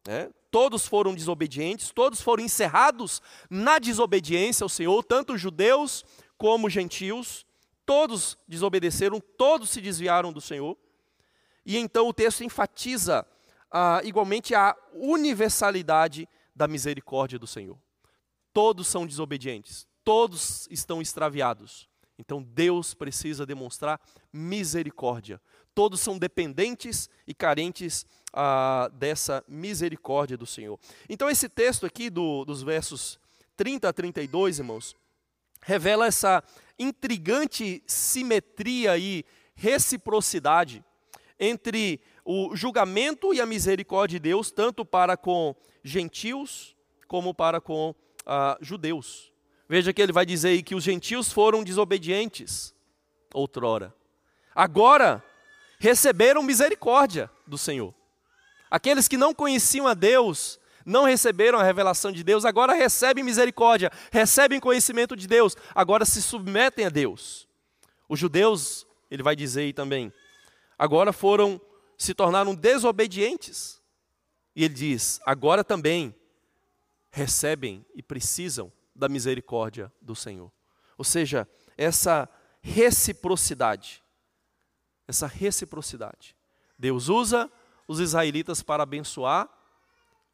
Né? 0.07 0.31
Todos 0.51 0.87
foram 0.87 1.15
desobedientes, 1.15 1.91
todos 1.91 2.21
foram 2.21 2.45
encerrados 2.45 3.23
na 3.49 3.79
desobediência 3.79 4.65
ao 4.65 4.69
Senhor, 4.69 5.03
tanto 5.05 5.39
judeus 5.39 6.05
como 6.37 6.69
gentios. 6.69 7.47
Todos 7.87 8.39
desobedeceram, 8.49 9.21
todos 9.21 9.71
se 9.71 9.81
desviaram 9.81 10.33
do 10.33 10.41
Senhor. 10.41 10.77
E 11.65 11.79
então 11.79 12.09
o 12.09 12.15
texto 12.15 12.45
enfatiza 12.45 13.27
ah, 13.77 14.01
igualmente 14.05 14.55
a 14.55 14.77
universalidade 14.93 16.29
da 16.55 16.69
misericórdia 16.69 17.41
do 17.41 17.47
Senhor. 17.47 17.77
Todos 18.53 18.87
são 18.87 19.05
desobedientes, 19.05 19.85
todos 20.05 20.69
estão 20.71 21.03
extraviados. 21.03 21.89
Então 22.17 22.41
Deus 22.41 22.95
precisa 22.95 23.45
demonstrar 23.45 24.01
misericórdia. 24.33 25.41
Todos 25.75 26.01
são 26.01 26.17
dependentes 26.17 27.11
e 27.27 27.35
carentes 27.35 28.07
ah, 28.33 28.89
dessa 28.95 29.43
misericórdia 29.49 30.37
do 30.37 30.47
Senhor. 30.47 30.79
Então, 31.09 31.29
esse 31.29 31.49
texto 31.49 31.85
aqui, 31.85 32.09
do, 32.09 32.45
dos 32.45 32.63
versos 32.63 33.19
30 33.57 33.89
a 33.89 33.93
32, 33.93 34.61
irmãos, 34.61 34.95
revela 35.61 36.07
essa 36.07 36.45
intrigante 36.79 37.83
simetria 37.89 38.97
e 38.97 39.25
reciprocidade 39.57 40.85
entre 41.39 42.01
o 42.25 42.57
julgamento 42.57 43.35
e 43.35 43.41
a 43.41 43.47
misericórdia 43.47 44.19
de 44.19 44.23
Deus, 44.23 44.51
tanto 44.51 44.85
para 44.85 45.17
com 45.17 45.55
gentios 45.83 46.75
como 47.07 47.35
para 47.35 47.61
com 47.61 47.95
ah, 48.25 48.57
judeus. 48.61 49.33
Veja 49.69 49.93
que 49.93 50.01
ele 50.01 50.13
vai 50.13 50.25
dizer 50.25 50.49
aí 50.49 50.63
que 50.63 50.75
os 50.75 50.85
gentios 50.85 51.33
foram 51.33 51.63
desobedientes 51.63 52.75
outrora. 53.33 53.95
Agora 54.55 55.23
receberam 55.79 56.43
misericórdia 56.43 57.31
do 57.47 57.59
Senhor. 57.59 57.95
Aqueles 58.71 59.09
que 59.09 59.17
não 59.17 59.35
conheciam 59.35 59.87
a 59.87 59.95
Deus, 59.95 60.59
não 60.85 61.05
receberam 61.05 61.59
a 61.59 61.63
revelação 61.63 62.13
de 62.13 62.23
Deus, 62.23 62.45
agora 62.45 62.75
recebem 62.75 63.25
misericórdia, 63.25 63.91
recebem 64.11 64.61
conhecimento 64.61 65.17
de 65.17 65.27
Deus, 65.27 65.57
agora 65.75 66.05
se 66.05 66.23
submetem 66.23 66.85
a 66.85 66.89
Deus. 66.89 67.49
Os 68.09 68.19
judeus, 68.19 68.87
ele 69.11 69.23
vai 69.23 69.35
dizer 69.35 69.63
aí 69.63 69.73
também, 69.73 70.13
agora 70.79 71.13
foram, 71.13 71.61
se 71.97 72.15
tornaram 72.15 72.55
desobedientes. 72.55 73.83
E 74.55 74.65
ele 74.65 74.75
diz: 74.75 75.21
agora 75.25 75.65
também 75.65 76.15
recebem 77.11 77.85
e 77.95 78.03
precisam 78.03 78.73
da 78.95 79.09
misericórdia 79.09 79.93
do 80.01 80.15
Senhor. 80.15 80.53
Ou 80.97 81.05
seja, 81.05 81.49
essa 81.77 82.29
reciprocidade. 82.61 84.03
Essa 85.07 85.27
reciprocidade. 85.27 86.37
Deus 86.79 87.09
usa 87.09 87.51
os 87.87 88.01
israelitas 88.01 88.63
para 88.63 88.83
abençoar 88.83 89.49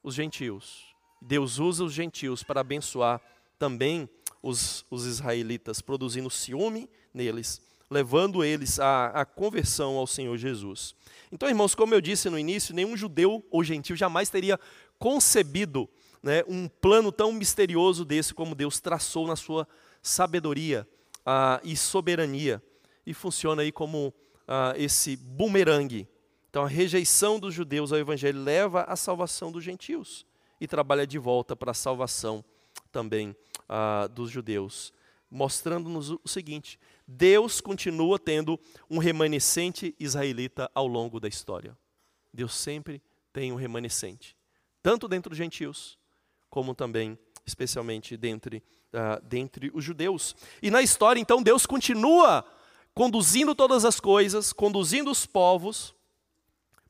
os 0.03 0.15
gentios. 0.15 0.95
Deus 1.21 1.59
usa 1.59 1.85
os 1.85 1.93
gentios 1.93 2.43
para 2.43 2.61
abençoar 2.61 3.21
também 3.59 4.09
os, 4.43 4.87
os 4.91 5.05
israelitas, 5.05 5.83
produzindo 5.83 6.31
ciúme 6.31 6.89
neles, 7.13 7.61
levando 7.91 8.45
eles 8.45 8.79
à, 8.79 9.07
à 9.09 9.25
conversão 9.25 9.97
ao 9.97 10.07
Senhor 10.07 10.37
Jesus. 10.37 10.95
Então, 11.33 11.49
irmãos, 11.49 11.75
como 11.75 11.93
eu 11.93 12.01
disse 12.01 12.31
no 12.31 12.39
início, 12.39 12.75
nenhum 12.75 12.97
judeu 12.97 13.45
ou 13.51 13.65
gentil 13.65 13.97
jamais 13.97 14.31
teria 14.31 14.59
concebido 14.99 15.89
né, 16.23 16.45
um 16.47 16.69
plano 16.69 17.11
tão 17.11 17.33
misterioso 17.33 18.05
desse 18.05 18.33
como 18.33 18.55
Deus 18.55 18.79
traçou 18.79 19.27
na 19.27 19.35
sua 19.35 19.67
sabedoria 20.01 20.87
ah, 21.27 21.61
e 21.65 21.77
soberania. 21.77 22.63
E 23.05 23.13
funciona 23.13 23.63
aí 23.63 23.73
como 23.73 24.15
ah, 24.47 24.75
esse 24.77 25.17
bumerangue. 25.17 26.07
Então, 26.49 26.65
a 26.65 26.69
rejeição 26.69 27.41
dos 27.41 27.55
judeus 27.55 27.93
ao 27.93 27.99
evangelho 27.99 28.43
leva 28.43 28.83
à 28.83 28.95
salvação 28.95 29.51
dos 29.51 29.65
gentios 29.65 30.27
e 30.61 30.67
trabalha 30.67 31.07
de 31.07 31.19
volta 31.19 31.57
para 31.57 31.71
a 31.71 31.75
salvação 31.75 32.45
também 32.93 33.35
ah, 33.69 34.09
dos 34.09 34.31
judeus, 34.31 34.93
mostrando-nos 35.31 36.11
o 36.11 36.21
seguinte: 36.27 36.79
Deus 37.13 37.61
continua 37.61 38.21
tendo 38.21 38.59
um 38.89 38.99
remanescente 38.99 39.97
israelita 39.99 40.71
ao 40.73 40.87
longo 40.87 41.19
da 41.19 41.27
história. 41.27 41.77
Deus 42.33 42.55
sempre 42.55 43.03
tem 43.33 43.51
um 43.51 43.57
remanescente, 43.57 44.37
tanto 44.81 45.09
dentro 45.09 45.29
dos 45.29 45.37
gentios, 45.37 45.99
como 46.49 46.73
também, 46.73 47.19
especialmente, 47.45 48.17
dentre, 48.17 48.63
uh, 48.95 49.21
dentre 49.25 49.73
os 49.75 49.83
judeus. 49.83 50.37
E 50.63 50.71
na 50.71 50.83
história, 50.83 51.19
então, 51.21 51.43
Deus 51.43 51.67
continua 51.67 52.45
conduzindo 52.95 53.57
todas 53.57 53.85
as 53.85 53.99
coisas, 53.99 54.53
conduzindo 54.53 55.11
os 55.11 55.27
povos, 55.27 55.93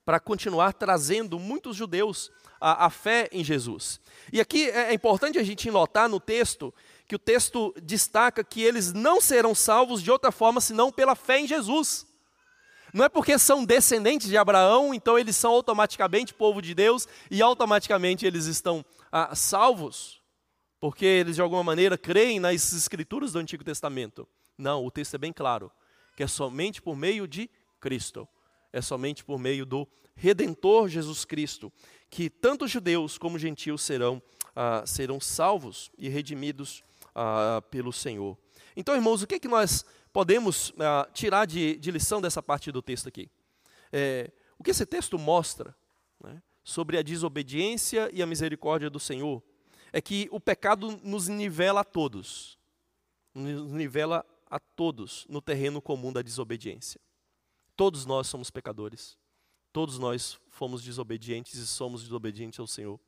para 0.04 0.20
continuar 0.20 0.74
trazendo 0.74 1.38
muitos 1.38 1.76
judeus 1.76 2.30
à, 2.60 2.84
à 2.84 2.90
fé 2.90 3.26
em 3.32 3.42
Jesus. 3.42 3.98
E 4.30 4.38
aqui 4.38 4.68
é, 4.68 4.90
é 4.90 4.94
importante 4.94 5.38
a 5.38 5.42
gente 5.42 5.70
notar 5.70 6.10
no 6.10 6.20
texto 6.20 6.74
que 7.10 7.16
o 7.16 7.18
texto 7.18 7.74
destaca 7.82 8.44
que 8.44 8.62
eles 8.62 8.92
não 8.92 9.20
serão 9.20 9.52
salvos 9.52 10.00
de 10.00 10.12
outra 10.12 10.30
forma 10.30 10.60
senão 10.60 10.92
pela 10.92 11.16
fé 11.16 11.40
em 11.40 11.46
Jesus. 11.48 12.06
Não 12.94 13.04
é 13.04 13.08
porque 13.08 13.36
são 13.36 13.64
descendentes 13.64 14.28
de 14.28 14.36
Abraão, 14.36 14.94
então 14.94 15.18
eles 15.18 15.34
são 15.34 15.50
automaticamente 15.50 16.32
povo 16.32 16.62
de 16.62 16.72
Deus 16.72 17.08
e 17.28 17.42
automaticamente 17.42 18.24
eles 18.24 18.46
estão 18.46 18.84
ah, 19.10 19.34
salvos, 19.34 20.22
porque 20.78 21.04
eles 21.04 21.34
de 21.34 21.42
alguma 21.42 21.64
maneira 21.64 21.98
creem 21.98 22.38
nas 22.38 22.72
escrituras 22.72 23.32
do 23.32 23.40
Antigo 23.40 23.64
Testamento. 23.64 24.24
Não, 24.56 24.86
o 24.86 24.88
texto 24.88 25.14
é 25.14 25.18
bem 25.18 25.32
claro, 25.32 25.68
que 26.16 26.22
é 26.22 26.28
somente 26.28 26.80
por 26.80 26.94
meio 26.94 27.26
de 27.26 27.50
Cristo, 27.80 28.28
é 28.72 28.80
somente 28.80 29.24
por 29.24 29.36
meio 29.36 29.66
do 29.66 29.84
Redentor 30.14 30.88
Jesus 30.88 31.24
Cristo, 31.24 31.72
que 32.08 32.30
tanto 32.30 32.68
judeus 32.68 33.18
como 33.18 33.36
gentios 33.36 33.82
serão, 33.82 34.22
ah, 34.54 34.84
serão 34.86 35.18
salvos 35.18 35.90
e 35.98 36.08
redimidos 36.08 36.84
ah, 37.14 37.62
pelo 37.70 37.92
Senhor. 37.92 38.36
Então, 38.76 38.94
irmãos, 38.94 39.22
o 39.22 39.26
que, 39.26 39.36
é 39.36 39.38
que 39.38 39.48
nós 39.48 39.84
podemos 40.12 40.72
ah, 40.78 41.08
tirar 41.12 41.46
de, 41.46 41.76
de, 41.76 41.90
lição 41.90 42.20
dessa 42.20 42.42
parte 42.42 42.70
do 42.70 42.82
texto 42.82 43.08
aqui? 43.08 43.30
É, 43.92 44.30
o 44.58 44.62
que 44.64 44.70
esse 44.70 44.86
texto 44.86 45.18
mostra 45.18 45.74
né, 46.22 46.42
sobre 46.62 46.98
a 46.98 47.02
desobediência 47.02 48.10
e 48.12 48.22
a 48.22 48.26
misericórdia 48.26 48.88
do 48.88 49.00
Senhor 49.00 49.42
é 49.92 50.00
que 50.00 50.28
o 50.30 50.38
pecado 50.38 51.00
nos 51.02 51.28
nivela 51.28 51.80
a 51.80 51.84
todos, 51.84 52.58
nos 53.34 53.72
nivela 53.72 54.24
a 54.48 54.58
todos 54.58 55.26
no 55.28 55.40
terreno 55.40 55.80
comum 55.80 56.12
da 56.12 56.22
desobediência. 56.22 57.00
Todos 57.76 58.04
nós 58.04 58.26
somos 58.26 58.50
pecadores, 58.50 59.18
todos 59.72 59.98
nós 59.98 60.38
fomos 60.48 60.82
desobedientes 60.82 61.54
e 61.54 61.66
somos 61.66 62.02
desobedientes 62.02 62.60
ao 62.60 62.66
Senhor. 62.66 63.00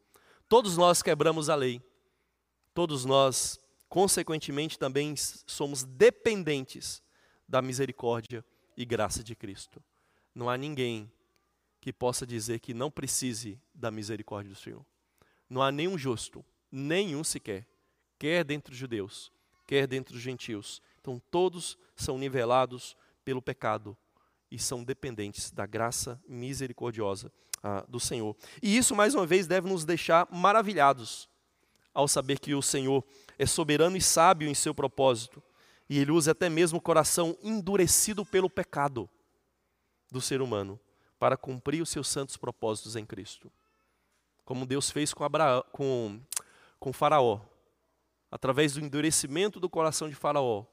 Todos 0.48 0.76
nós 0.76 1.02
quebramos 1.02 1.48
a 1.48 1.54
lei, 1.54 1.80
todos 2.74 3.04
nós 3.04 3.60
consequentemente 3.92 4.78
também 4.78 5.14
somos 5.16 5.84
dependentes 5.84 7.02
da 7.46 7.60
misericórdia 7.60 8.42
e 8.74 8.86
graça 8.86 9.22
de 9.22 9.36
Cristo. 9.36 9.84
Não 10.34 10.48
há 10.48 10.56
ninguém 10.56 11.12
que 11.78 11.92
possa 11.92 12.26
dizer 12.26 12.58
que 12.60 12.72
não 12.72 12.90
precise 12.90 13.60
da 13.74 13.90
misericórdia 13.90 14.50
do 14.50 14.58
Senhor. 14.58 14.82
Não 15.46 15.60
há 15.60 15.70
nenhum 15.70 15.98
justo, 15.98 16.42
nenhum 16.70 17.22
sequer, 17.22 17.68
quer 18.18 18.42
dentre 18.44 18.72
os 18.72 18.78
judeus, 18.78 19.30
quer 19.66 19.86
dentre 19.86 20.16
os 20.16 20.22
gentios. 20.22 20.80
Então 20.98 21.20
todos 21.30 21.76
são 21.94 22.16
nivelados 22.16 22.96
pelo 23.22 23.42
pecado 23.42 23.94
e 24.50 24.58
são 24.58 24.82
dependentes 24.82 25.50
da 25.50 25.66
graça 25.66 26.18
misericordiosa 26.26 27.30
ah, 27.62 27.84
do 27.86 28.00
Senhor. 28.00 28.34
E 28.62 28.74
isso, 28.74 28.96
mais 28.96 29.14
uma 29.14 29.26
vez, 29.26 29.46
deve 29.46 29.68
nos 29.68 29.84
deixar 29.84 30.26
maravilhados 30.32 31.28
ao 31.94 32.08
saber 32.08 32.38
que 32.38 32.54
o 32.54 32.62
Senhor 32.62 33.04
é 33.38 33.46
soberano 33.46 33.96
e 33.96 34.00
sábio 34.00 34.48
em 34.48 34.54
seu 34.54 34.74
propósito, 34.74 35.42
e 35.88 35.98
ele 35.98 36.10
usa 36.10 36.32
até 36.32 36.48
mesmo 36.48 36.78
o 36.78 36.82
coração 36.82 37.36
endurecido 37.42 38.24
pelo 38.24 38.48
pecado 38.48 39.08
do 40.10 40.20
ser 40.20 40.40
humano 40.40 40.78
para 41.18 41.36
cumprir 41.36 41.82
os 41.82 41.90
seus 41.90 42.08
santos 42.08 42.36
propósitos 42.36 42.96
em 42.96 43.04
Cristo. 43.04 43.50
Como 44.44 44.66
Deus 44.66 44.90
fez 44.90 45.14
com, 45.14 45.22
Abraão, 45.22 45.64
com, 45.70 46.20
com 46.80 46.92
Faraó, 46.92 47.40
através 48.30 48.72
do 48.72 48.80
endurecimento 48.80 49.60
do 49.60 49.68
coração 49.68 50.08
de 50.08 50.14
Faraó, 50.14 50.64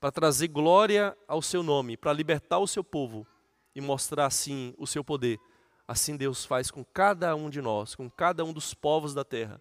para 0.00 0.12
trazer 0.12 0.48
glória 0.48 1.16
ao 1.26 1.40
seu 1.40 1.62
nome, 1.62 1.96
para 1.96 2.12
libertar 2.12 2.58
o 2.58 2.66
seu 2.66 2.84
povo 2.84 3.26
e 3.74 3.80
mostrar 3.80 4.26
assim 4.26 4.74
o 4.76 4.86
seu 4.86 5.02
poder. 5.02 5.38
Assim 5.86 6.16
Deus 6.16 6.44
faz 6.44 6.70
com 6.70 6.84
cada 6.84 7.34
um 7.34 7.48
de 7.48 7.62
nós, 7.62 7.94
com 7.94 8.10
cada 8.10 8.44
um 8.44 8.52
dos 8.52 8.74
povos 8.74 9.14
da 9.14 9.24
terra. 9.24 9.60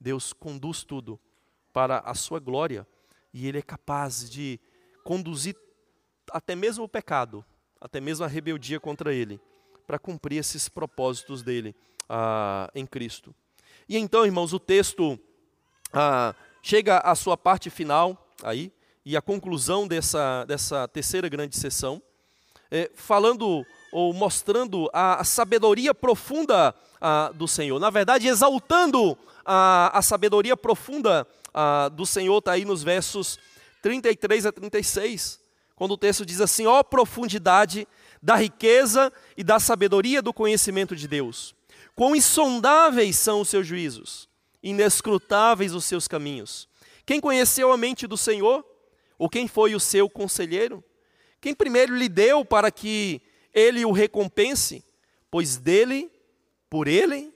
Deus 0.00 0.32
conduz 0.32 0.84
tudo 0.84 1.18
para 1.72 1.98
a 2.00 2.14
sua 2.14 2.38
glória 2.38 2.86
e 3.32 3.46
Ele 3.46 3.58
é 3.58 3.62
capaz 3.62 4.28
de 4.28 4.60
conduzir 5.04 5.56
até 6.30 6.54
mesmo 6.54 6.84
o 6.84 6.88
pecado, 6.88 7.44
até 7.80 8.00
mesmo 8.00 8.24
a 8.24 8.28
rebeldia 8.28 8.78
contra 8.78 9.14
Ele, 9.14 9.40
para 9.86 9.98
cumprir 9.98 10.38
esses 10.38 10.68
propósitos 10.68 11.42
dele 11.42 11.74
ah, 12.08 12.70
em 12.74 12.86
Cristo. 12.86 13.34
E 13.88 13.96
então, 13.96 14.24
irmãos, 14.24 14.52
o 14.52 14.58
texto 14.58 15.18
ah, 15.92 16.34
chega 16.62 16.98
à 16.98 17.14
sua 17.14 17.36
parte 17.36 17.70
final 17.70 18.28
aí 18.42 18.72
e 19.04 19.16
a 19.16 19.22
conclusão 19.22 19.88
dessa, 19.88 20.44
dessa 20.44 20.86
terceira 20.86 21.28
grande 21.28 21.56
sessão, 21.56 22.02
é, 22.70 22.90
falando 22.94 23.64
ou 23.90 24.12
mostrando 24.12 24.90
a, 24.92 25.20
a 25.20 25.24
sabedoria 25.24 25.94
profunda 25.94 26.74
ah, 27.00 27.30
do 27.34 27.48
Senhor. 27.48 27.78
Na 27.78 27.90
verdade, 27.90 28.28
exaltando 28.28 29.16
a, 29.44 29.98
a 29.98 30.02
sabedoria 30.02 30.56
profunda 30.56 31.26
ah, 31.54 31.88
do 31.88 32.04
Senhor 32.04 32.38
está 32.38 32.52
aí 32.52 32.64
nos 32.64 32.82
versos 32.82 33.38
33 33.82 34.46
a 34.46 34.52
36, 34.52 35.40
quando 35.74 35.92
o 35.92 35.98
texto 35.98 36.26
diz 36.26 36.40
assim: 36.40 36.66
ó 36.66 36.82
profundidade 36.82 37.86
da 38.22 38.36
riqueza 38.36 39.12
e 39.36 39.44
da 39.44 39.58
sabedoria 39.60 40.20
do 40.20 40.32
conhecimento 40.32 40.94
de 40.94 41.06
Deus. 41.06 41.54
Quão 41.94 42.14
insondáveis 42.14 43.16
são 43.16 43.40
os 43.40 43.48
seus 43.48 43.66
juízos, 43.66 44.28
inescrutáveis 44.62 45.74
os 45.74 45.84
seus 45.84 46.06
caminhos. 46.06 46.68
Quem 47.04 47.20
conheceu 47.20 47.72
a 47.72 47.76
mente 47.76 48.06
do 48.06 48.16
Senhor? 48.16 48.64
Ou 49.18 49.28
quem 49.28 49.48
foi 49.48 49.74
o 49.74 49.80
seu 49.80 50.08
conselheiro? 50.08 50.84
Quem 51.40 51.54
primeiro 51.54 51.96
lhe 51.96 52.08
deu 52.08 52.44
para 52.44 52.70
que 52.70 53.20
ele 53.52 53.84
o 53.84 53.92
recompense? 53.92 54.84
Pois 55.30 55.56
dele, 55.56 56.10
por 56.68 56.88
ele 56.88 57.32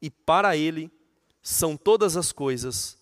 e 0.00 0.10
para 0.10 0.56
ele 0.56 0.90
são 1.42 1.76
todas 1.76 2.16
as 2.16 2.32
coisas 2.32 2.98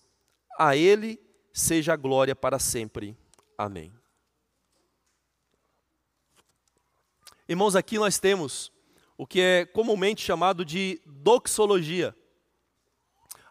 a 0.57 0.75
Ele 0.75 1.19
seja 1.53 1.93
a 1.93 1.95
glória 1.95 2.35
para 2.35 2.57
sempre. 2.57 3.15
Amém. 3.57 3.93
Irmãos, 7.47 7.75
aqui 7.75 7.97
nós 7.97 8.17
temos 8.17 8.71
o 9.17 9.25
que 9.25 9.39
é 9.39 9.65
comumente 9.65 10.21
chamado 10.21 10.65
de 10.65 10.99
doxologia. 11.05 12.15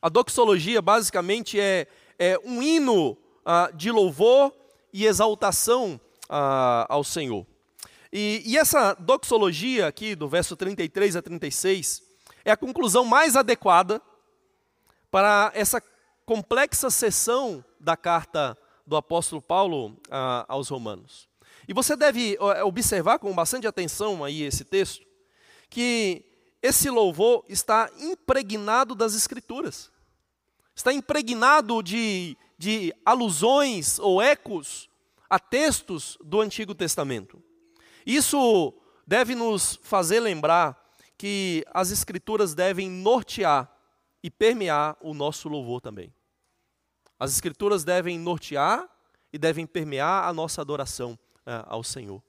A 0.03 0.09
doxologia 0.09 0.83
basicamente 0.83 1.59
é, 1.59 1.87
é 2.19 2.39
um 2.45 2.63
hino 2.63 3.17
ah, 3.45 3.71
de 3.73 3.91
louvor 3.91 4.53
e 4.93 5.07
exaltação 5.07 6.01
ah, 6.29 6.87
ao 6.89 7.03
Senhor. 7.03 7.47
E, 8.13 8.43
e, 8.45 8.57
essa 8.57 8.95
doxologia 8.95 9.87
aqui, 9.87 10.15
do 10.15 10.29
verso 10.29 10.57
33 10.57 11.17
a 11.17 11.23
36, 11.23 12.03
é 12.47 12.53
a 12.53 12.57
conclusão 12.57 13.05
mais 13.05 13.35
adequada 13.35 14.01
para 15.11 15.51
essa 15.53 15.83
complexa 16.25 16.89
seção 16.91 17.65
da 17.81 17.97
carta 17.97 18.57
do 18.87 18.95
apóstolo 18.97 19.43
Paulo 19.43 19.99
a, 20.09 20.47
aos 20.49 20.69
Romanos. 20.69 21.29
E 21.67 21.75
você 21.75 21.97
deve 21.97 22.39
observar 22.65 23.19
com 23.19 23.35
bastante 23.35 23.67
atenção 23.67 24.23
aí 24.23 24.45
esse 24.45 24.65
texto, 24.65 25.05
que 25.69 26.25
esse 26.63 26.89
louvor 26.89 27.45
está 27.49 27.91
impregnado 27.99 28.95
das 28.95 29.17
Escrituras, 29.17 29.91
está 30.73 30.93
impregnado 30.93 31.83
de, 31.83 32.37
de 32.57 32.95
alusões 33.05 33.99
ou 33.99 34.23
ecos 34.23 34.89
a 35.29 35.41
textos 35.41 36.17
do 36.23 36.41
Antigo 36.41 36.77
Testamento. 36.77 37.43
Isso 38.07 38.73
deve 39.05 39.35
nos 39.35 39.81
fazer 39.83 40.21
lembrar 40.21 40.86
que 41.19 41.65
as 41.73 41.91
Escrituras 41.91 42.55
devem 42.55 42.91
nortear 42.91 43.71
e 44.23 44.31
permear 44.31 44.97
o 45.01 45.15
nosso 45.15 45.49
louvor 45.49 45.81
também. 45.81 46.13
As 47.19 47.33
Escrituras 47.33 47.85
devem 47.85 48.19
nortear 48.19 48.89
e 49.33 49.39
devem 49.39 49.67
permear 49.67 50.29
a 50.29 50.33
nossa 50.33 50.61
adoração 50.61 51.19
é, 51.47 51.63
ao 51.67 51.83
Senhor. 51.83 52.23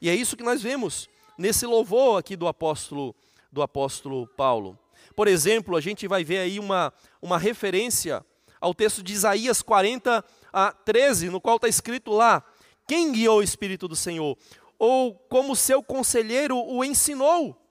E 0.00 0.08
é 0.08 0.14
isso 0.14 0.36
que 0.36 0.42
nós 0.42 0.62
vemos 0.62 1.08
nesse 1.38 1.66
louvor 1.66 2.18
aqui 2.18 2.36
do 2.36 2.46
apóstolo, 2.46 3.14
do 3.50 3.62
apóstolo 3.62 4.26
Paulo. 4.26 4.78
Por 5.16 5.28
exemplo, 5.28 5.76
a 5.76 5.80
gente 5.80 6.06
vai 6.06 6.24
ver 6.24 6.38
aí 6.38 6.58
uma, 6.58 6.92
uma 7.22 7.38
referência 7.38 8.24
ao 8.60 8.74
texto 8.74 9.02
de 9.02 9.12
Isaías 9.12 9.62
40 9.62 10.24
a 10.52 10.72
13, 10.72 11.30
no 11.30 11.40
qual 11.40 11.56
está 11.56 11.68
escrito 11.68 12.12
lá: 12.12 12.42
Quem 12.86 13.12
guiou 13.12 13.38
o 13.38 13.42
Espírito 13.42 13.86
do 13.86 13.96
Senhor? 13.96 14.36
Ou 14.78 15.14
como 15.14 15.54
seu 15.54 15.82
conselheiro 15.82 16.56
o 16.56 16.84
ensinou? 16.84 17.63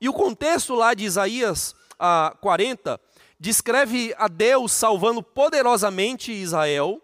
E 0.00 0.08
o 0.08 0.12
contexto 0.12 0.74
lá 0.74 0.94
de 0.94 1.04
Isaías 1.04 1.74
ah, 1.98 2.34
40 2.40 3.00
descreve 3.38 4.14
a 4.18 4.28
Deus 4.28 4.72
salvando 4.72 5.22
poderosamente 5.22 6.32
Israel 6.32 7.00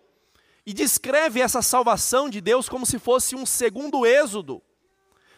e 0.64 0.72
descreve 0.72 1.40
essa 1.40 1.62
salvação 1.62 2.28
de 2.28 2.40
Deus 2.40 2.68
como 2.68 2.84
se 2.84 2.98
fosse 2.98 3.36
um 3.36 3.46
segundo 3.46 4.04
êxodo. 4.04 4.60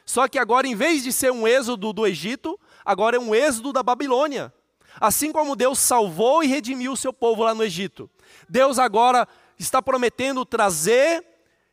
Só 0.04 0.26
que 0.26 0.38
agora, 0.38 0.66
em 0.66 0.74
vez 0.74 1.02
de 1.02 1.12
ser 1.12 1.30
um 1.30 1.46
êxodo 1.46 1.92
do 1.92 2.06
Egito, 2.06 2.58
agora 2.84 3.16
é 3.16 3.20
um 3.20 3.34
êxodo 3.34 3.72
da 3.72 3.82
Babilônia. 3.82 4.52
Assim 4.98 5.30
como 5.30 5.54
Deus 5.54 5.78
salvou 5.78 6.42
e 6.42 6.46
redimiu 6.46 6.92
o 6.92 6.96
seu 6.96 7.12
povo 7.12 7.42
lá 7.42 7.54
no 7.54 7.62
Egito, 7.62 8.10
Deus 8.48 8.78
agora 8.78 9.28
está 9.58 9.82
prometendo 9.82 10.44
trazer 10.44 11.24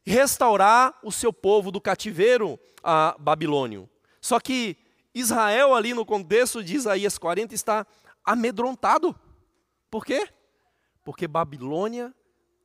restaurar 0.06 0.94
o 1.02 1.12
seu 1.12 1.34
povo 1.34 1.72
do 1.72 1.82
cativeiro 1.82 2.60
a 2.84 3.16
babilônio. 3.18 3.90
Só 4.22 4.40
que 4.40 4.78
Israel, 5.16 5.74
ali 5.74 5.94
no 5.94 6.06
contexto 6.06 6.62
de 6.62 6.76
Isaías 6.76 7.18
40, 7.18 7.56
está 7.56 7.88
amedrontado. 8.24 9.18
Por 9.90 10.06
quê? 10.06 10.28
Porque 11.06 11.26
Babilônia 11.26 12.14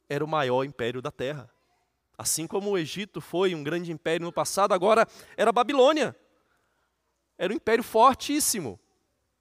era 0.08 0.24
o 0.24 0.28
maior 0.28 0.64
império 0.64 1.00
da 1.00 1.12
terra. 1.12 1.48
Assim 2.18 2.48
como 2.48 2.70
o 2.70 2.76
Egito 2.76 3.20
foi 3.20 3.54
um 3.54 3.62
grande 3.62 3.92
império 3.92 4.26
no 4.26 4.32
passado, 4.32 4.74
agora 4.74 5.06
era 5.36 5.52
Babilônia. 5.52 6.14
Era 7.38 7.52
um 7.52 7.56
império 7.56 7.84
fortíssimo. 7.84 8.80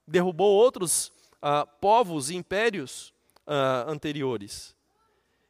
Derrubou 0.06 0.54
outros 0.54 1.12
ah, 1.42 1.66
povos 1.66 2.30
e 2.30 2.36
impérios 2.36 3.12
ah, 3.44 3.86
anteriores. 3.88 4.76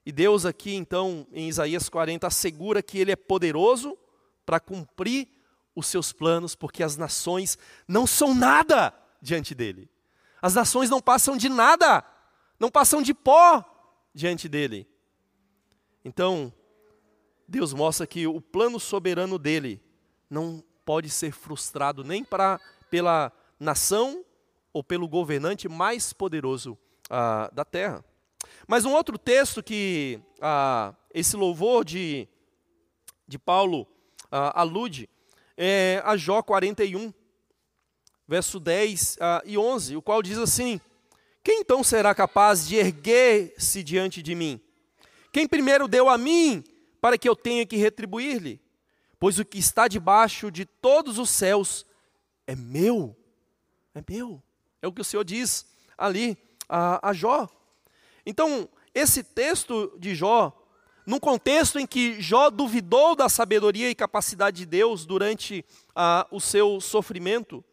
E 0.04 0.10
Deus 0.10 0.46
aqui, 0.46 0.74
então, 0.74 1.26
em 1.30 1.46
Isaías 1.46 1.90
40, 1.90 2.26
assegura 2.26 2.82
que 2.82 2.98
Ele 2.98 3.12
é 3.12 3.16
poderoso 3.16 3.98
para 4.46 4.58
cumprir 4.58 5.28
os 5.74 5.86
seus 5.86 6.12
planos, 6.12 6.54
porque 6.54 6.82
as 6.82 6.96
nações 6.96 7.58
não 7.86 8.06
são 8.06 8.34
nada 8.34 8.92
diante 9.20 9.54
dele. 9.54 9.90
As 10.42 10.54
nações 10.54 10.88
não 10.88 11.00
passam 11.00 11.36
de 11.36 11.48
nada, 11.48 12.04
não 12.58 12.70
passam 12.70 13.02
de 13.02 13.14
pó 13.14 13.64
diante 14.14 14.48
dele. 14.48 14.88
Então, 16.04 16.52
Deus 17.46 17.72
mostra 17.72 18.06
que 18.06 18.26
o 18.26 18.40
plano 18.40 18.80
soberano 18.80 19.38
dele 19.38 19.82
não 20.28 20.62
pode 20.84 21.10
ser 21.10 21.32
frustrado 21.32 22.02
nem 22.02 22.24
pra, 22.24 22.60
pela 22.90 23.32
nação 23.58 24.24
ou 24.72 24.82
pelo 24.82 25.08
governante 25.08 25.68
mais 25.68 26.12
poderoso 26.12 26.78
ah, 27.08 27.50
da 27.52 27.64
terra. 27.64 28.04
Mas 28.66 28.84
um 28.84 28.92
outro 28.92 29.18
texto 29.18 29.62
que 29.62 30.20
ah, 30.40 30.94
esse 31.12 31.36
louvor 31.36 31.84
de, 31.84 32.28
de 33.26 33.38
Paulo 33.38 33.86
ah, 34.30 34.60
alude 34.60 35.08
é 35.62 36.00
a 36.06 36.16
Jó 36.16 36.42
41, 36.42 37.12
verso 38.26 38.58
10 38.58 39.18
ah, 39.20 39.42
e 39.44 39.58
11, 39.58 39.94
o 39.94 40.00
qual 40.00 40.22
diz 40.22 40.38
assim: 40.38 40.80
Quem 41.44 41.60
então 41.60 41.84
será 41.84 42.14
capaz 42.14 42.66
de 42.66 42.76
erguer-se 42.76 43.82
diante 43.82 44.22
de 44.22 44.34
mim? 44.34 44.58
Quem 45.30 45.46
primeiro 45.46 45.86
deu 45.86 46.08
a 46.08 46.16
mim 46.16 46.64
para 46.98 47.18
que 47.18 47.28
eu 47.28 47.36
tenha 47.36 47.66
que 47.66 47.76
retribuir-lhe? 47.76 48.58
Pois 49.18 49.38
o 49.38 49.44
que 49.44 49.58
está 49.58 49.86
debaixo 49.86 50.50
de 50.50 50.64
todos 50.64 51.18
os 51.18 51.28
céus 51.28 51.84
é 52.46 52.56
meu, 52.56 53.14
é 53.94 54.02
meu. 54.08 54.42
É 54.80 54.88
o 54.88 54.92
que 54.92 55.02
o 55.02 55.04
Senhor 55.04 55.24
diz 55.24 55.66
ali 55.98 56.38
a, 56.66 57.10
a 57.10 57.12
Jó. 57.12 57.46
Então, 58.24 58.66
esse 58.94 59.22
texto 59.22 59.94
de 59.98 60.14
Jó, 60.14 60.59
num 61.10 61.18
contexto 61.18 61.76
em 61.76 61.88
que 61.88 62.22
Jó 62.22 62.50
duvidou 62.50 63.16
da 63.16 63.28
sabedoria 63.28 63.90
e 63.90 63.96
capacidade 63.96 64.58
de 64.58 64.66
Deus 64.66 65.04
durante 65.04 65.64
ah, 65.92 66.24
o 66.30 66.40
seu 66.40 66.80
sofrimento, 66.80 67.64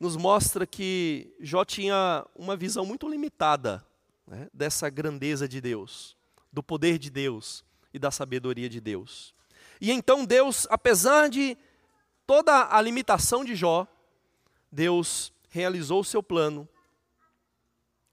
nos 0.00 0.16
mostra 0.16 0.66
que 0.66 1.34
Jó 1.38 1.66
tinha 1.66 2.26
uma 2.34 2.56
visão 2.56 2.86
muito 2.86 3.06
limitada 3.06 3.86
né, 4.26 4.48
dessa 4.54 4.88
grandeza 4.88 5.46
de 5.46 5.60
Deus, 5.60 6.16
do 6.50 6.62
poder 6.62 6.98
de 6.98 7.10
Deus 7.10 7.62
e 7.92 7.98
da 7.98 8.10
sabedoria 8.10 8.70
de 8.70 8.80
Deus. 8.80 9.34
E 9.78 9.92
então 9.92 10.24
Deus, 10.24 10.66
apesar 10.70 11.28
de 11.28 11.58
toda 12.26 12.74
a 12.74 12.80
limitação 12.80 13.44
de 13.44 13.54
Jó, 13.54 13.86
Deus 14.72 15.30
realizou 15.50 16.00
o 16.00 16.04
seu 16.04 16.22
plano 16.22 16.66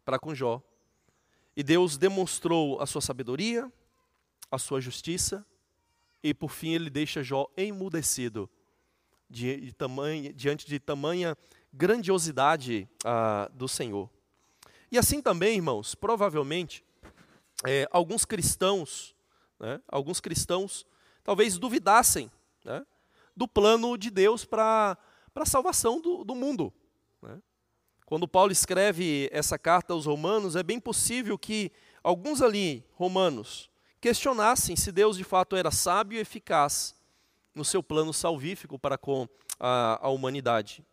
para 0.04 0.20
com 0.20 0.36
Jó. 0.36 0.62
E 1.56 1.64
Deus 1.64 1.98
demonstrou 1.98 2.82
a 2.82 2.86
sua 2.86 3.02
sabedoria, 3.02 3.72
a 4.50 4.58
sua 4.58 4.82
justiça, 4.82 5.46
e 6.24 6.34
por 6.34 6.50
fim 6.50 6.74
ele 6.74 6.90
deixa 6.90 7.22
Jó 7.22 7.48
emudecido 7.56 8.50
de, 9.30 9.60
de 9.62 9.74
tamanha, 9.74 10.34
diante 10.34 10.66
de 10.66 10.80
tamanha 10.80 11.38
grandiosidade 11.72 12.88
ah, 13.04 13.50
do 13.54 13.68
Senhor. 13.68 14.10
E 14.92 14.98
assim 14.98 15.22
também, 15.22 15.56
irmãos, 15.56 15.96
provavelmente, 15.96 16.84
é, 17.66 17.88
alguns 17.92 18.26
cristãos, 18.26 19.16
né, 19.60 19.82
alguns 19.88 20.20
cristãos 20.20 20.86
talvez 21.24 21.58
duvidassem 21.58 22.32
né, 22.64 22.86
do 23.36 23.48
plano 23.48 23.98
de 23.98 24.10
Deus 24.12 24.46
para 24.46 24.98
a 25.36 25.46
salvação 25.46 26.00
do, 26.00 26.24
do 26.24 26.36
mundo. 26.36 26.72
Quando 28.14 28.28
Paulo 28.28 28.52
escreve 28.52 29.28
essa 29.32 29.58
carta 29.58 29.92
aos 29.92 30.06
romanos, 30.06 30.56
é 30.56 30.62
bem 30.62 30.80
possível 30.80 31.36
que 31.36 31.72
alguns 32.04 32.44
ali, 32.44 32.86
romanos, 32.94 33.72
questionassem 34.00 34.76
se 34.76 34.92
Deus 34.92 35.18
de 35.18 35.24
fato 35.24 35.56
era 35.56 35.72
sábio 35.72 36.20
e 36.20 36.22
eficaz 36.22 36.94
no 37.56 37.66
seu 37.66 37.82
plano 37.82 38.14
salvífico 38.14 38.78
para 38.78 39.00
com 39.00 39.28
a, 39.60 39.98
a 40.00 40.10
humanidade. 40.10 40.86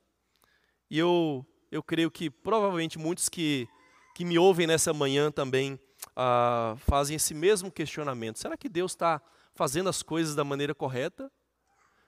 E 0.88 0.98
eu, 0.98 1.44
eu 1.70 1.82
creio 1.82 2.10
que 2.10 2.30
provavelmente 2.30 2.98
muitos 2.98 3.28
que, 3.28 3.68
que 4.14 4.24
me 4.24 4.38
ouvem 4.38 4.66
nessa 4.66 4.94
manhã 4.94 5.30
também 5.30 5.78
ah, 6.16 6.74
fazem 6.78 7.16
esse 7.16 7.34
mesmo 7.34 7.70
questionamento. 7.70 8.38
Será 8.38 8.56
que 8.56 8.66
Deus 8.66 8.92
está 8.92 9.20
fazendo 9.54 9.90
as 9.90 10.02
coisas 10.02 10.34
da 10.34 10.42
maneira 10.42 10.74
correta? 10.74 11.30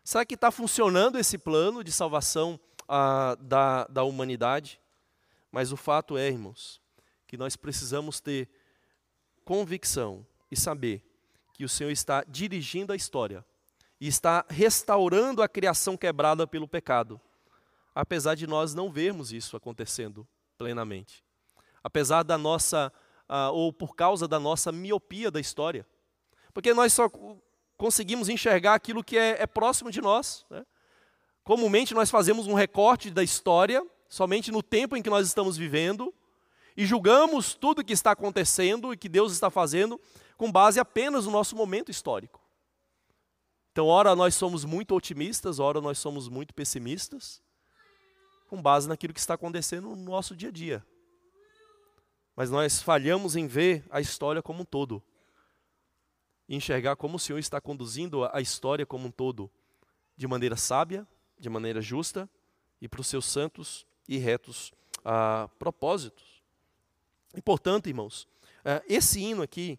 Será 0.03 0.25
que 0.25 0.37
está 0.37 0.51
funcionando 0.51 1.19
esse 1.19 1.37
plano 1.37 1.85
de 1.85 1.93
salvação 1.93 2.59
ah, 2.89 3.37
da, 3.39 3.85
da 3.89 4.05
humanidade? 4.05 4.81
Mas 5.53 5.71
o 5.71 5.77
fato 5.77 6.17
é, 6.17 6.29
irmãos, 6.29 6.81
que 7.29 7.37
nós 7.37 7.55
precisamos 7.55 8.21
ter 8.21 8.49
convicção 9.45 10.27
e 10.51 10.57
saber 10.57 11.05
que 11.53 11.65
o 11.65 11.69
Senhor 11.69 11.91
está 11.91 12.25
dirigindo 12.25 12.93
a 12.93 12.97
história 12.97 13.45
e 14.01 14.09
está 14.09 14.45
restaurando 14.49 15.43
a 15.43 15.49
criação 15.49 15.97
quebrada 15.97 16.47
pelo 16.47 16.67
pecado, 16.67 17.21
apesar 17.95 18.35
de 18.35 18.47
nós 18.47 18.75
não 18.75 18.91
vermos 18.91 19.31
isso 19.31 19.57
acontecendo 19.57 20.27
plenamente. 20.57 21.23
Apesar 21.85 22.23
da 22.23 22.39
nossa, 22.39 22.93
uh, 23.29 23.53
ou 23.53 23.73
por 23.73 23.95
causa 23.95 24.27
da 24.27 24.41
nossa 24.41 24.73
miopia 24.73 25.31
da 25.31 25.39
história. 25.39 25.87
Porque 26.55 26.73
nós 26.73 26.93
só 26.93 27.11
conseguimos 27.77 28.29
enxergar 28.29 28.75
aquilo 28.75 29.05
que 29.05 29.19
é, 29.19 29.43
é 29.43 29.47
próximo 29.47 29.91
de 29.91 30.01
nós. 30.01 30.47
Né? 30.49 30.65
Comumente 31.45 31.95
nós 31.95 32.11
fazemos 32.11 32.47
um 32.47 32.55
recorte 32.55 33.11
da 33.11 33.23
história 33.23 33.87
somente 34.13 34.53
no 34.53 34.63
tempo 34.63 34.95
em 34.95 35.01
que 35.01 35.09
nós 35.09 35.27
estamos 35.27 35.57
vivendo 35.57 36.13
e 36.77 36.85
julgamos 36.85 37.55
tudo 37.55 37.79
o 37.79 37.85
que 37.85 37.95
está 37.95 38.11
acontecendo 38.11 38.93
e 38.93 38.97
que 38.97 39.09
Deus 39.09 39.33
está 39.33 39.49
fazendo 39.49 39.99
com 40.37 40.53
base 40.53 40.79
apenas 40.79 41.25
no 41.25 41.31
nosso 41.31 41.57
momento 41.57 41.91
histórico. 41.91 42.39
Então, 43.71 43.87
ora 43.87 44.15
nós 44.15 44.35
somos 44.35 44.67
muito 44.67 44.95
otimistas, 44.95 45.59
ora 45.59 45.81
nós 45.81 45.99
somos 45.99 46.29
muito 46.29 46.53
pessimistas, 46.53 47.43
com 48.51 48.61
base 48.61 48.87
naquilo 48.87 49.15
que 49.15 49.19
está 49.19 49.33
acontecendo 49.33 49.89
no 49.89 49.97
nosso 49.97 50.37
dia 50.37 50.51
a 50.51 50.53
dia. 50.53 50.87
Mas 52.37 52.51
nós 52.51 52.83
falhamos 52.83 53.35
em 53.35 53.47
ver 53.47 53.83
a 53.89 53.99
história 53.99 54.43
como 54.43 54.61
um 54.61 54.67
todo, 54.67 55.03
enxergar 56.47 56.97
como 56.97 57.17
o 57.17 57.19
Senhor 57.19 57.39
está 57.39 57.63
conduzindo 57.63 58.27
a 58.31 58.43
história 58.43 58.85
como 58.85 59.09
um 59.09 59.11
todo, 59.11 59.51
de 60.15 60.27
maneira 60.27 60.55
sábia, 60.55 61.09
de 61.39 61.49
maneira 61.49 61.81
justa 61.81 62.29
e 62.79 62.87
para 62.87 63.01
os 63.01 63.07
seus 63.07 63.25
santos 63.25 63.91
e 64.09 64.19
retos 64.19 64.73
ah, 65.05 65.49
propósitos. 65.59 66.43
E 67.35 67.41
portanto, 67.41 67.89
irmãos, 67.89 68.29
ah, 68.65 68.83
esse 68.89 69.21
hino 69.21 69.43
aqui, 69.43 69.79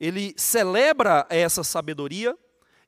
ele 0.00 0.34
celebra 0.36 1.26
essa 1.28 1.62
sabedoria 1.62 2.36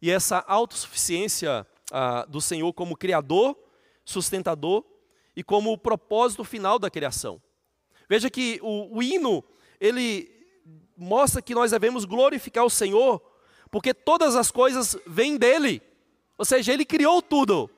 e 0.00 0.10
essa 0.10 0.44
autossuficiência 0.46 1.66
ah, 1.92 2.24
do 2.28 2.40
Senhor 2.40 2.72
como 2.72 2.96
Criador, 2.96 3.56
sustentador 4.04 4.84
e 5.34 5.42
como 5.42 5.72
o 5.72 5.78
propósito 5.78 6.44
final 6.44 6.78
da 6.78 6.90
criação. 6.90 7.40
Veja 8.08 8.30
que 8.30 8.58
o, 8.62 8.96
o 8.96 9.02
hino, 9.02 9.44
ele 9.80 10.30
mostra 10.96 11.42
que 11.42 11.54
nós 11.54 11.72
devemos 11.72 12.04
glorificar 12.04 12.64
o 12.64 12.70
Senhor, 12.70 13.20
porque 13.70 13.92
todas 13.92 14.34
as 14.34 14.50
coisas 14.50 14.96
vêm 15.06 15.36
dele. 15.36 15.82
Ou 16.38 16.44
seja, 16.44 16.72
ele 16.72 16.84
criou 16.84 17.20
tudo, 17.20 17.70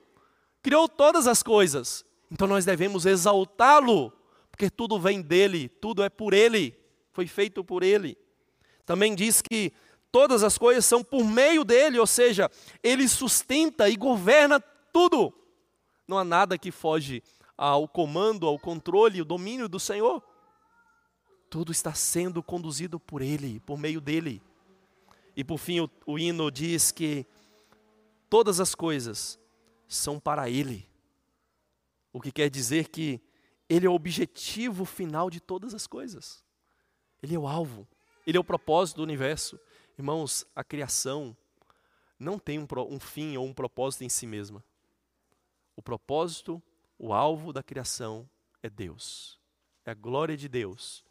criou 0.61 0.87
todas 0.87 1.27
as 1.27 1.43
coisas. 1.43 2.05
Então 2.31 2.47
nós 2.47 2.65
devemos 2.65 3.05
exaltá-lo, 3.05 4.13
porque 4.51 4.69
tudo 4.69 4.99
vem 4.99 5.21
dele, 5.21 5.67
tudo 5.67 6.03
é 6.03 6.09
por 6.09 6.33
ele, 6.33 6.77
foi 7.11 7.25
feito 7.25 7.63
por 7.63 7.83
ele. 7.83 8.17
Também 8.85 9.15
diz 9.15 9.41
que 9.41 9.73
todas 10.11 10.43
as 10.43 10.57
coisas 10.57 10.85
são 10.85 11.03
por 11.03 11.23
meio 11.23 11.63
dele, 11.63 11.99
ou 11.99 12.07
seja, 12.07 12.49
ele 12.83 13.07
sustenta 13.07 13.89
e 13.89 13.95
governa 13.95 14.59
tudo. 14.59 15.33
Não 16.07 16.17
há 16.17 16.23
nada 16.23 16.57
que 16.57 16.71
foge 16.71 17.23
ao 17.57 17.87
comando, 17.87 18.47
ao 18.47 18.59
controle, 18.59 19.19
ao 19.19 19.25
domínio 19.25 19.67
do 19.67 19.79
Senhor. 19.79 20.23
Tudo 21.49 21.71
está 21.71 21.93
sendo 21.93 22.43
conduzido 22.43 22.99
por 22.99 23.21
ele, 23.21 23.59
por 23.61 23.77
meio 23.77 23.99
dele. 23.99 24.41
E 25.35 25.43
por 25.43 25.57
fim, 25.57 25.79
o, 25.79 25.89
o 26.05 26.19
hino 26.19 26.51
diz 26.51 26.91
que 26.91 27.25
todas 28.29 28.59
as 28.59 28.75
coisas 28.75 29.39
são 29.87 30.19
para 30.19 30.49
ele 30.49 30.88
O 32.11 32.19
que 32.21 32.31
quer 32.31 32.49
dizer 32.49 32.89
que 32.89 33.21
Ele 33.67 33.85
é 33.85 33.89
o 33.89 33.93
objetivo 33.93 34.85
final 34.85 35.29
de 35.29 35.39
todas 35.39 35.73
as 35.73 35.85
coisas. 35.85 36.43
Ele 37.21 37.35
é 37.35 37.39
o 37.39 37.47
alvo, 37.47 37.87
Ele 38.25 38.37
é 38.37 38.39
o 38.39 38.43
propósito 38.43 38.97
do 38.97 39.03
universo. 39.03 39.59
Irmãos, 39.97 40.45
a 40.55 40.63
criação 40.63 41.35
não 42.17 42.39
tem 42.39 42.59
um, 42.59 42.67
um 42.89 42.99
fim 42.99 43.37
ou 43.37 43.45
um 43.45 43.53
propósito 43.53 44.03
em 44.03 44.09
si 44.09 44.25
mesma. 44.25 44.63
O 45.75 45.81
propósito, 45.81 46.61
o 46.97 47.13
alvo 47.13 47.53
da 47.53 47.63
criação 47.63 48.29
é 48.61 48.69
Deus. 48.69 49.39
É 49.85 49.91
a 49.91 49.93
glória 49.93 50.35
de 50.35 50.49
Deus 50.49 51.03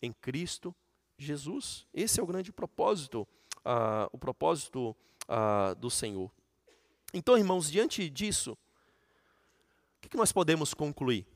em 0.00 0.12
Cristo 0.12 0.74
Jesus. 1.18 1.86
Esse 1.92 2.20
é 2.20 2.22
o 2.22 2.26
grande 2.26 2.52
propósito, 2.52 3.28
uh, 3.58 4.08
o 4.12 4.18
propósito 4.18 4.96
uh, 5.28 5.74
do 5.76 5.90
Senhor. 5.90 6.30
Então, 7.12 7.38
irmãos, 7.38 7.70
diante 7.70 8.08
disso, 8.10 8.56
o 10.06 10.08
que, 10.08 10.16
nós 10.16 10.32
podemos 10.32 10.74
concluir? 10.74 11.26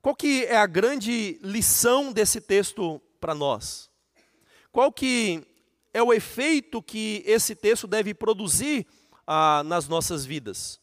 Qual 0.00 0.14
que 0.14 0.44
é 0.44 0.56
a 0.56 0.66
grande 0.66 1.38
lição 1.42 2.12
desse 2.12 2.40
texto 2.40 3.00
para 3.20 3.34
nós? 3.34 3.90
Qual 4.70 4.92
que 4.92 5.46
é 5.92 6.02
o 6.02 6.12
efeito 6.12 6.82
que 6.82 7.22
esse 7.26 7.54
texto 7.54 7.86
deve 7.86 8.14
produzir 8.14 8.86
ah, 9.26 9.62
nas 9.64 9.88
nossas 9.88 10.24
vidas? 10.24 10.80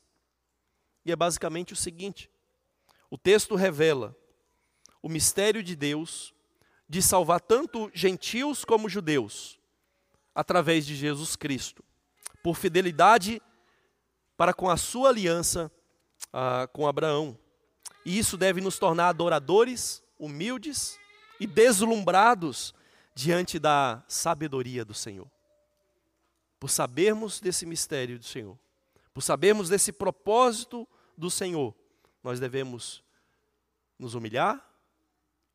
E 1.06 1.12
é 1.12 1.16
basicamente 1.16 1.74
o 1.74 1.76
seguinte: 1.76 2.30
o 3.10 3.18
texto 3.18 3.56
revela 3.56 4.16
o 5.02 5.10
mistério 5.10 5.64
de 5.64 5.76
Deus 5.76 6.34
de 6.88 7.02
salvar 7.02 7.40
tanto 7.40 7.90
gentios 7.94 8.66
como 8.66 8.90
judeus, 8.90 9.60
através 10.34 10.86
de 10.86 10.96
Jesus 10.96 11.36
Cristo, 11.36 11.84
por 12.44 12.56
fidelidade 12.56 13.42
para 14.36 14.54
com 14.54 14.70
a 14.70 14.78
sua 14.78 15.10
aliança 15.10 15.72
ah, 16.32 16.68
com 16.72 16.88
Abraão. 16.88 17.38
E 18.06 18.18
isso 18.18 18.38
deve 18.38 18.62
nos 18.62 18.80
tornar 18.80 19.10
adoradores, 19.10 20.04
humildes 20.18 21.00
e 21.40 21.48
deslumbrados 21.48 22.74
diante 23.14 23.60
da 23.60 24.04
sabedoria 24.08 24.86
do 24.86 24.94
Senhor. 24.94 25.30
Por 26.60 26.70
sabermos 26.70 27.40
desse 27.40 27.66
mistério 27.66 28.20
do 28.20 28.26
Senhor, 28.26 28.58
por 29.14 29.22
sabermos 29.22 29.70
desse 29.70 29.92
propósito 29.92 30.88
do 31.18 31.30
Senhor, 31.30 31.76
nós 32.24 32.40
devemos 32.40 33.04
nos 33.98 34.14
humilhar, 34.14 34.66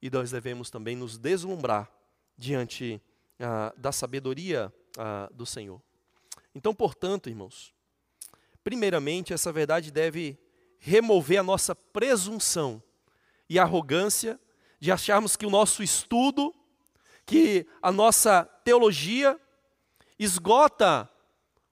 e 0.05 0.11
nós 0.11 0.31
devemos 0.31 0.69
também 0.69 0.95
nos 0.95 1.17
deslumbrar 1.17 1.91
diante 2.37 3.01
ah, 3.41 3.73
da 3.75 3.91
sabedoria 3.91 4.71
ah, 4.99 5.31
do 5.33 5.47
Senhor. 5.47 5.81
Então, 6.55 6.75
portanto, 6.75 7.31
irmãos, 7.31 7.73
primeiramente, 8.63 9.33
essa 9.33 9.51
verdade 9.51 9.91
deve 9.91 10.39
remover 10.87 11.41
a 11.41 11.43
nossa 11.43 11.75
presunção 11.75 12.83
e 13.49 13.59
arrogância 13.59 14.39
de 14.79 14.93
acharmos 14.93 15.35
que 15.35 15.47
o 15.47 15.51
nosso 15.51 15.83
estudo, 15.83 16.55
que 17.25 17.67
a 17.81 17.91
nossa 17.91 18.45
teologia 18.63 19.41
esgota 20.19 21.11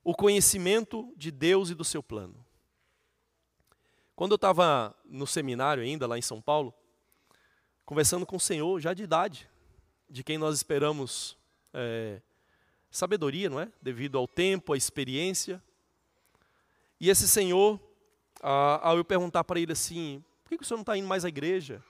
o 0.03 0.15
conhecimento 0.15 1.13
de 1.15 1.31
Deus 1.31 1.69
e 1.69 1.75
do 1.75 1.85
seu 1.85 2.03
plano. 2.03 2.43
Quando 4.17 4.33
eu 4.33 4.37
estava 4.37 4.97
no 5.05 5.27
seminário 5.27 5.83
ainda, 5.83 6.07
lá 6.07 6.17
em 6.17 6.23
São 6.23 6.41
Paulo, 6.41 6.73
conversando 7.85 8.25
com 8.25 8.37
o 8.37 8.41
Senhor, 8.41 8.81
já 8.81 8.95
de 8.95 9.03
idade, 9.03 9.47
de 10.09 10.25
quem 10.25 10.39
nós 10.39 10.57
esperamos 10.57 11.37
é, 11.75 12.23
sabedoria, 12.91 13.51
não 13.51 13.61
é? 13.61 13.71
Devido 13.83 14.17
ao 14.17 14.27
tempo, 14.27 14.73
à 14.73 14.77
experiência. 14.77 15.63
E 16.99 17.11
esse 17.11 17.29
Senhor, 17.29 17.79
ao 18.43 18.97
eu 18.97 19.05
perguntar 19.05 19.45
para 19.45 19.61
ele 19.61 19.73
assim: 19.73 20.23
por 20.43 20.51
que, 20.51 20.59
que 20.59 20.65
o 20.65 20.67
senhor 20.67 20.79
não 20.79 20.83
está 20.83 20.97
indo 20.97 21.07
mais 21.07 21.25
à 21.25 21.29
igreja? 21.29 21.83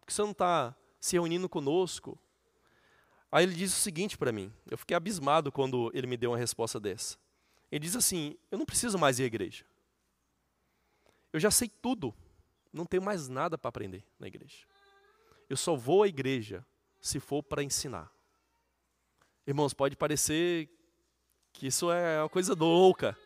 Por 0.00 0.06
que 0.06 0.12
o 0.12 0.14
senhor 0.14 0.26
não 0.26 0.32
está 0.32 0.74
se 1.00 1.14
reunindo 1.14 1.48
conosco? 1.48 2.18
Aí 3.30 3.44
ele 3.44 3.54
diz 3.54 3.72
o 3.72 3.80
seguinte 3.80 4.18
para 4.18 4.32
mim, 4.32 4.52
eu 4.70 4.76
fiquei 4.76 4.96
abismado 4.96 5.52
quando 5.52 5.90
ele 5.94 6.06
me 6.06 6.16
deu 6.16 6.30
uma 6.30 6.38
resposta 6.38 6.80
dessa. 6.80 7.16
Ele 7.70 7.84
diz 7.84 7.94
assim: 7.94 8.36
eu 8.50 8.58
não 8.58 8.66
preciso 8.66 8.98
mais 8.98 9.18
ir 9.18 9.24
à 9.24 9.26
igreja. 9.26 9.64
Eu 11.32 11.38
já 11.38 11.50
sei 11.50 11.68
tudo, 11.68 12.14
não 12.72 12.86
tenho 12.86 13.02
mais 13.02 13.28
nada 13.28 13.56
para 13.56 13.68
aprender 13.68 14.04
na 14.18 14.26
igreja. 14.26 14.66
Eu 15.48 15.56
só 15.56 15.76
vou 15.76 16.02
à 16.02 16.08
igreja 16.08 16.66
se 17.00 17.20
for 17.20 17.42
para 17.42 17.62
ensinar. 17.62 18.10
Irmãos, 19.46 19.72
pode 19.72 19.96
parecer 19.96 20.68
que 21.52 21.66
isso 21.66 21.90
é 21.90 22.20
uma 22.20 22.28
coisa 22.28 22.54
louca, 22.54 23.16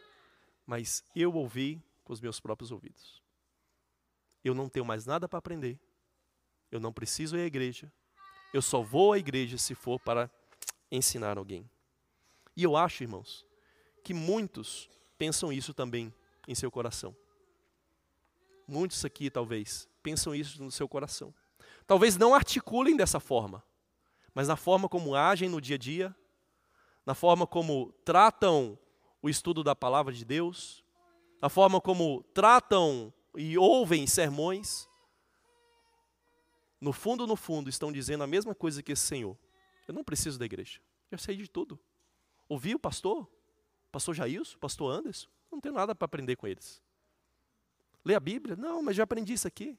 mas 0.67 1.05
eu 1.15 1.35
ouvi 1.35 1.83
com 2.13 2.15
os 2.15 2.21
meus 2.21 2.39
próprios 2.39 2.71
ouvidos. 2.71 3.23
Eu 4.45 4.55
não 4.55 4.69
tenho 4.69 4.85
mais 4.85 5.07
nada 5.07 5.27
para 5.27 5.39
aprender. 5.39 5.81
Eu 6.71 6.79
não 6.79 6.93
preciso 6.93 7.39
ir 7.39 7.41
à 7.41 7.47
igreja. 7.47 7.91
Eu 8.53 8.61
só 8.61 8.83
vou 8.83 9.15
à 9.15 9.19
igreja 9.19 9.57
se 9.57 9.75
for 9.75 9.99
para 9.99 10.31
ensinar 10.91 11.39
alguém. 11.39 11.69
E 12.55 12.63
eu 12.65 12.77
acho, 12.77 13.03
irmãos, 13.03 13.47
que 14.05 14.13
muitos 14.13 14.91
pensam 15.17 15.51
isso 15.51 15.73
também 15.73 16.13
em 16.47 16.55
seu 16.55 16.71
coração. 16.71 17.17
Muitos 18.69 19.03
aqui, 19.07 19.31
talvez, 19.31 19.89
pensam 20.03 20.35
isso 20.35 20.63
no 20.63 20.71
seu 20.71 20.87
coração. 20.87 21.35
Talvez 21.87 22.19
não 22.19 22.35
articulem 22.35 22.95
dessa 22.95 23.21
forma, 23.21 23.65
mas 24.35 24.49
na 24.49 24.57
forma 24.57 24.87
como 24.87 25.15
agem 25.15 25.49
no 25.49 25.63
dia 25.63 25.77
a 25.77 25.79
dia, 25.79 26.17
na 27.07 27.15
forma 27.15 27.47
como 27.47 27.91
tratam 28.05 28.79
o 29.23 29.31
estudo 29.31 29.65
da 29.65 29.75
palavra 29.75 30.13
de 30.13 30.27
Deus, 30.27 30.82
na 31.43 31.49
forma 31.49 31.81
como 31.81 32.23
tratam 32.33 33.13
e 33.37 33.59
ouvem 33.59 34.07
sermões, 34.07 34.89
no 36.81 36.93
fundo, 36.93 37.27
no 37.27 37.35
fundo, 37.35 37.69
estão 37.69 37.91
dizendo 37.91 38.23
a 38.23 38.29
mesma 38.29 38.55
coisa 38.55 38.81
que 38.81 38.93
esse 38.93 39.03
Senhor. 39.03 39.37
Eu 39.89 39.93
não 39.93 40.05
preciso 40.05 40.39
da 40.39 40.45
igreja. 40.45 40.81
Eu 41.11 41.19
sei 41.19 41.37
de 41.37 41.49
tudo. 41.49 41.79
Ouvi 42.49 42.77
o 42.77 42.79
pastor, 42.79 43.29
pastor 43.91 44.15
Jailson, 44.15 44.57
pastor 44.59 44.93
Anderson, 44.93 45.29
não 45.51 45.61
tenho 45.61 45.75
nada 45.75 45.97
para 45.97 46.07
aprender 46.07 46.37
com 46.37 46.47
eles. 46.47 46.81
Lê 48.05 48.15
a 48.15 48.21
Bíblia? 48.21 48.55
Não, 48.55 48.81
mas 48.81 48.95
já 48.95 49.03
aprendi 49.03 49.33
isso 49.33 49.49
aqui. 49.49 49.77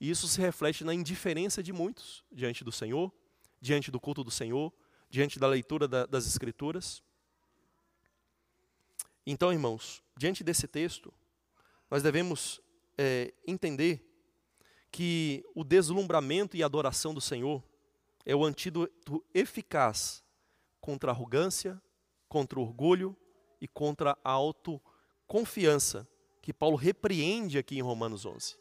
E 0.00 0.08
isso 0.08 0.26
se 0.26 0.40
reflete 0.40 0.84
na 0.84 0.94
indiferença 0.94 1.62
de 1.62 1.72
muitos 1.72 2.24
diante 2.32 2.64
do 2.64 2.72
Senhor, 2.72 3.12
diante 3.60 3.90
do 3.90 4.00
culto 4.00 4.24
do 4.24 4.30
Senhor, 4.30 4.72
diante 5.10 5.38
da 5.38 5.46
leitura 5.46 5.86
da, 5.86 6.06
das 6.06 6.26
Escrituras. 6.26 7.02
Então, 9.30 9.52
irmãos, 9.52 10.02
diante 10.16 10.42
desse 10.42 10.66
texto, 10.66 11.12
nós 11.90 12.02
devemos 12.02 12.62
é, 12.96 13.34
entender 13.46 14.02
que 14.90 15.44
o 15.54 15.62
deslumbramento 15.62 16.56
e 16.56 16.62
adoração 16.62 17.12
do 17.12 17.20
Senhor 17.20 17.62
é 18.24 18.34
o 18.34 18.42
antídoto 18.42 19.22
eficaz 19.34 20.24
contra 20.80 21.10
a 21.10 21.14
arrogância, 21.14 21.78
contra 22.26 22.58
o 22.58 22.62
orgulho 22.62 23.14
e 23.60 23.68
contra 23.68 24.16
a 24.24 24.30
autoconfiança 24.30 26.08
que 26.40 26.50
Paulo 26.50 26.76
repreende 26.78 27.58
aqui 27.58 27.76
em 27.76 27.82
Romanos 27.82 28.24
11. 28.24 28.56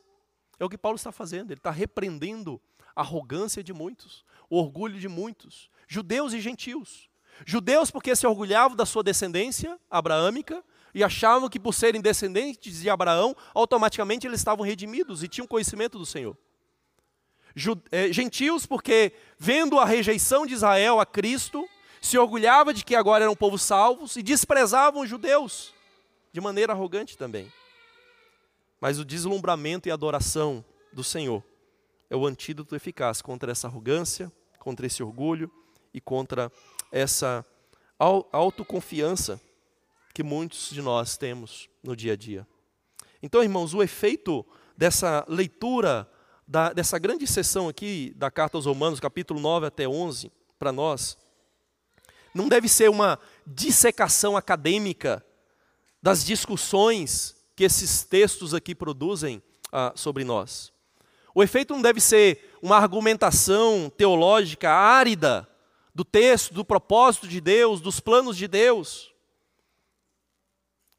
É 0.60 0.66
o 0.66 0.70
que 0.70 0.78
Paulo 0.78 0.98
está 0.98 1.14
fazendo, 1.14 1.52
ele 1.52 1.62
está 1.62 1.72
repreendendo 1.72 2.62
a 2.94 3.00
arrogância 3.00 3.64
de 3.64 3.72
muitos, 3.72 4.26
o 4.50 4.58
orgulho 4.58 5.00
de 5.00 5.08
muitos, 5.08 5.70
judeus 5.88 6.34
e 6.34 6.42
gentios. 6.42 7.10
Judeus 7.46 7.92
porque 7.92 8.16
se 8.16 8.26
orgulhavam 8.26 8.76
da 8.76 8.86
sua 8.86 9.04
descendência 9.04 9.80
abraâmica 9.90 10.64
e 10.94 11.04
achavam 11.04 11.50
que 11.50 11.60
por 11.60 11.74
serem 11.74 12.02
descendentes 12.02 12.80
de 12.82 12.90
Abraão, 12.90 13.36
automaticamente 13.54 14.26
eles 14.26 14.40
estavam 14.40 14.66
redimidos 14.66 15.24
e 15.24 15.28
tinham 15.28 15.48
conhecimento 15.48 15.98
do 15.98 16.06
Senhor. 16.06 16.36
Eh, 17.92 18.12
gentios 18.12 18.66
porque, 18.66 19.14
vendo 19.38 19.80
a 19.80 19.86
rejeição 19.86 20.46
de 20.46 20.54
Israel 20.54 21.00
a 21.00 21.06
Cristo, 21.06 21.68
se 22.02 22.18
orgulhava 22.18 22.74
de 22.74 22.86
que 22.86 22.96
agora 22.96 23.24
eram 23.24 23.36
povo 23.36 23.58
salvos 23.58 24.16
e 24.16 24.24
desprezavam 24.24 25.02
os 25.02 25.10
judeus 25.10 25.74
de 26.32 26.40
maneira 26.40 26.74
arrogante 26.74 27.18
também. 27.18 27.52
Mas 28.80 29.00
o 29.00 29.06
deslumbramento 29.06 29.90
e 29.90 29.92
adoração 29.92 30.64
do 30.94 31.04
Senhor 31.04 31.44
é 32.10 32.16
o 32.16 32.26
antídoto 32.26 32.76
eficaz 32.76 33.22
contra 33.22 33.52
essa 33.52 33.68
arrogância, 33.68 34.32
contra 34.60 34.86
esse 34.86 35.02
orgulho 35.02 35.52
e 35.94 36.00
contra 36.00 36.52
essa 36.92 37.46
autoconfiança 38.32 39.40
que 40.14 40.24
muitos 40.24 40.70
de 40.70 40.82
nós 40.82 41.18
temos 41.18 41.70
no 41.84 41.96
dia 41.96 42.14
a 42.14 42.16
dia. 42.16 42.48
Então, 43.22 43.44
irmãos, 43.44 43.74
o 43.74 43.84
efeito 43.84 44.46
dessa 44.76 45.26
leitura, 45.28 46.10
da, 46.48 46.72
dessa 46.72 46.98
grande 47.00 47.26
sessão 47.28 47.68
aqui 47.68 48.14
da 48.16 48.30
carta 48.30 48.58
aos 48.58 48.66
Romanos, 48.66 49.00
capítulo 49.00 49.40
9 49.40 49.68
até 49.68 49.88
11, 49.88 50.32
para 50.58 50.72
nós, 50.72 51.18
não 52.34 52.48
deve 52.48 52.68
ser 52.68 52.90
uma 52.90 53.20
dissecação 53.46 54.38
acadêmica 54.38 55.26
das 56.02 56.24
discussões 56.24 57.36
que 57.56 57.64
esses 57.64 58.04
textos 58.04 58.54
aqui 58.54 58.76
produzem 58.76 59.42
ah, 59.72 59.92
sobre 59.96 60.24
nós. 60.24 60.72
O 61.34 61.44
efeito 61.44 61.74
não 61.74 61.82
deve 61.82 62.00
ser 62.00 62.58
uma 62.62 62.78
argumentação 62.78 63.92
teológica 63.96 64.72
árida 64.72 65.48
do 65.98 66.06
texto, 66.06 66.54
do 66.54 66.64
propósito 66.64 67.28
de 67.28 67.42
Deus, 67.42 67.82
dos 67.82 68.00
planos 68.00 68.38
de 68.38 68.48
Deus. 68.48 69.12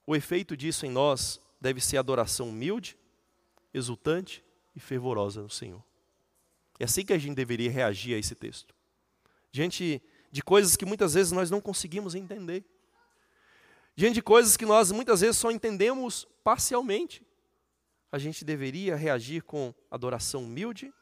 O 0.05 0.17
efeito 0.17 0.57
disso 0.57 0.85
em 0.87 0.91
nós 0.91 1.41
deve 1.61 1.81
ser 1.81 1.99
adoração 1.99 2.49
humilde, 2.49 2.99
exultante 3.73 4.45
e 4.75 4.81
fervorosa 4.81 5.41
no 5.41 5.49
Senhor. 5.49 5.81
É 6.81 6.85
assim 6.85 7.05
que 7.05 7.13
a 7.13 7.19
gente 7.19 7.37
deveria 7.37 7.71
reagir 7.71 8.13
a 8.13 8.19
esse 8.19 8.35
texto. 8.35 8.75
Diante 9.53 10.03
de 10.33 10.43
coisas 10.43 10.75
que 10.75 10.85
muitas 10.85 11.15
vezes 11.15 11.31
nós 11.31 11.49
não 11.49 11.61
conseguimos 11.61 12.17
entender. 12.17 12.65
Diante 13.95 14.15
de 14.15 14.23
coisas 14.23 14.57
que 14.57 14.67
nós 14.67 14.91
muitas 14.91 15.21
vezes 15.21 15.37
só 15.37 15.53
entendemos 15.53 16.27
parcialmente. 16.43 17.25
A 18.11 18.19
gente 18.19 18.45
deveria 18.45 18.97
reagir 18.97 19.45
com 19.45 19.73
adoração 19.93 20.43
humilde, 20.43 20.93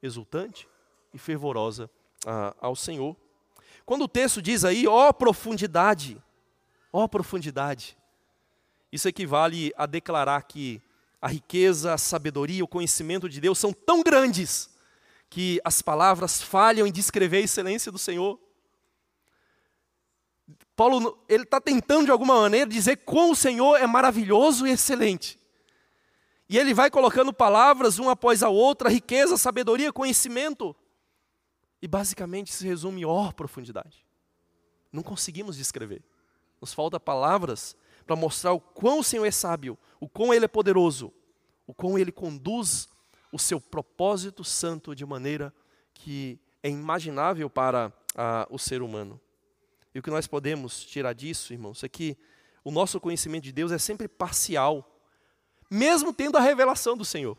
exultante 0.00 0.68
e 1.12 1.18
fervorosa 1.18 1.90
ah, 2.24 2.54
ao 2.60 2.76
Senhor. 2.76 3.23
Quando 3.84 4.02
o 4.02 4.08
texto 4.08 4.40
diz 4.40 4.64
aí, 4.64 4.86
ó 4.86 5.12
profundidade, 5.12 6.22
ó 6.92 7.06
profundidade, 7.06 7.96
isso 8.90 9.08
equivale 9.08 9.72
a 9.76 9.86
declarar 9.86 10.42
que 10.42 10.80
a 11.20 11.28
riqueza, 11.28 11.92
a 11.92 11.98
sabedoria, 11.98 12.64
o 12.64 12.68
conhecimento 12.68 13.28
de 13.28 13.40
Deus 13.40 13.58
são 13.58 13.72
tão 13.72 14.02
grandes 14.02 14.70
que 15.28 15.60
as 15.64 15.82
palavras 15.82 16.40
falham 16.40 16.86
em 16.86 16.92
descrever 16.92 17.38
a 17.38 17.40
excelência 17.40 17.90
do 17.90 17.98
Senhor. 17.98 18.38
Paulo 20.76 21.18
ele 21.28 21.44
está 21.44 21.60
tentando 21.60 22.06
de 22.06 22.10
alguma 22.10 22.40
maneira 22.40 22.68
dizer 22.70 22.98
como 22.98 23.32
o 23.32 23.36
Senhor 23.36 23.76
é 23.76 23.86
maravilhoso 23.86 24.66
e 24.66 24.70
excelente. 24.70 25.38
E 26.48 26.58
ele 26.58 26.74
vai 26.74 26.90
colocando 26.90 27.32
palavras 27.32 27.98
uma 27.98 28.12
após 28.12 28.42
a 28.42 28.48
outra, 28.48 28.88
riqueza, 28.88 29.36
sabedoria, 29.36 29.92
conhecimento. 29.92 30.76
E 31.84 31.86
basicamente 31.86 32.50
se 32.50 32.66
resume 32.66 33.04
ó 33.04 33.30
profundidade. 33.30 34.06
Não 34.90 35.02
conseguimos 35.02 35.54
descrever. 35.54 36.02
Nos 36.58 36.72
falta 36.72 36.98
palavras 36.98 37.76
para 38.06 38.16
mostrar 38.16 38.54
o 38.54 38.60
quão 38.60 39.00
o 39.00 39.04
Senhor 39.04 39.26
é 39.26 39.30
sábio, 39.30 39.76
o 40.00 40.08
quão 40.08 40.32
Ele 40.32 40.46
é 40.46 40.48
poderoso, 40.48 41.12
o 41.66 41.74
quão 41.74 41.98
Ele 41.98 42.10
conduz 42.10 42.88
o 43.30 43.38
seu 43.38 43.60
propósito 43.60 44.42
santo 44.42 44.94
de 44.94 45.04
maneira 45.04 45.52
que 45.92 46.40
é 46.62 46.70
imaginável 46.70 47.50
para 47.50 47.92
a, 48.16 48.46
o 48.48 48.58
ser 48.58 48.80
humano. 48.80 49.20
E 49.94 49.98
o 49.98 50.02
que 50.02 50.08
nós 50.08 50.26
podemos 50.26 50.86
tirar 50.86 51.12
disso, 51.12 51.52
irmãos, 51.52 51.84
é 51.84 51.88
que 51.90 52.16
o 52.64 52.70
nosso 52.70 52.98
conhecimento 52.98 53.44
de 53.44 53.52
Deus 53.52 53.70
é 53.70 53.78
sempre 53.78 54.08
parcial, 54.08 54.90
mesmo 55.70 56.14
tendo 56.14 56.38
a 56.38 56.40
revelação 56.40 56.96
do 56.96 57.04
Senhor. 57.04 57.36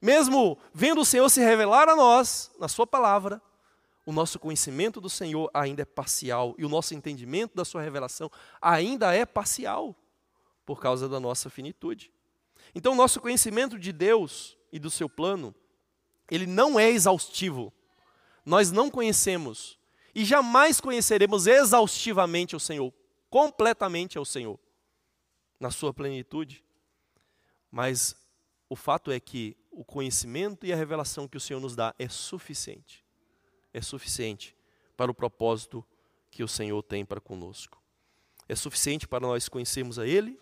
Mesmo 0.00 0.58
vendo 0.72 1.02
o 1.02 1.04
Senhor 1.04 1.28
se 1.28 1.40
revelar 1.40 1.88
a 1.88 1.96
nós, 1.96 2.50
na 2.58 2.68
Sua 2.68 2.86
palavra, 2.86 3.40
o 4.06 4.12
nosso 4.12 4.38
conhecimento 4.38 5.00
do 5.00 5.10
Senhor 5.10 5.50
ainda 5.52 5.82
é 5.82 5.84
parcial 5.84 6.54
e 6.56 6.64
o 6.64 6.68
nosso 6.68 6.94
entendimento 6.94 7.54
da 7.54 7.64
Sua 7.64 7.82
revelação 7.82 8.30
ainda 8.60 9.14
é 9.14 9.26
parcial, 9.26 9.94
por 10.64 10.80
causa 10.80 11.08
da 11.08 11.20
nossa 11.20 11.50
finitude. 11.50 12.10
Então, 12.74 12.92
o 12.92 12.96
nosso 12.96 13.20
conhecimento 13.20 13.78
de 13.78 13.92
Deus 13.92 14.56
e 14.72 14.78
do 14.78 14.90
seu 14.90 15.08
plano, 15.08 15.54
ele 16.30 16.46
não 16.46 16.78
é 16.78 16.88
exaustivo. 16.90 17.72
Nós 18.44 18.70
não 18.70 18.90
conhecemos 18.90 19.78
e 20.14 20.24
jamais 20.24 20.80
conheceremos 20.80 21.46
exaustivamente 21.46 22.56
o 22.56 22.60
Senhor, 22.60 22.92
completamente 23.28 24.16
ao 24.16 24.24
Senhor, 24.24 24.58
na 25.58 25.70
sua 25.70 25.92
plenitude. 25.92 26.64
Mas 27.70 28.16
o 28.68 28.76
fato 28.76 29.10
é 29.10 29.20
que 29.20 29.56
o 29.80 29.84
conhecimento 29.84 30.66
e 30.66 30.74
a 30.74 30.76
revelação 30.76 31.26
que 31.26 31.38
o 31.38 31.40
Senhor 31.40 31.58
nos 31.58 31.74
dá 31.74 31.94
é 31.98 32.06
suficiente. 32.06 33.02
É 33.72 33.80
suficiente 33.80 34.54
para 34.94 35.10
o 35.10 35.14
propósito 35.14 35.82
que 36.30 36.44
o 36.44 36.48
Senhor 36.48 36.82
tem 36.82 37.02
para 37.02 37.18
conosco. 37.18 37.82
É 38.46 38.54
suficiente 38.54 39.08
para 39.08 39.26
nós 39.26 39.48
conhecermos 39.48 39.98
a 39.98 40.06
Ele 40.06 40.38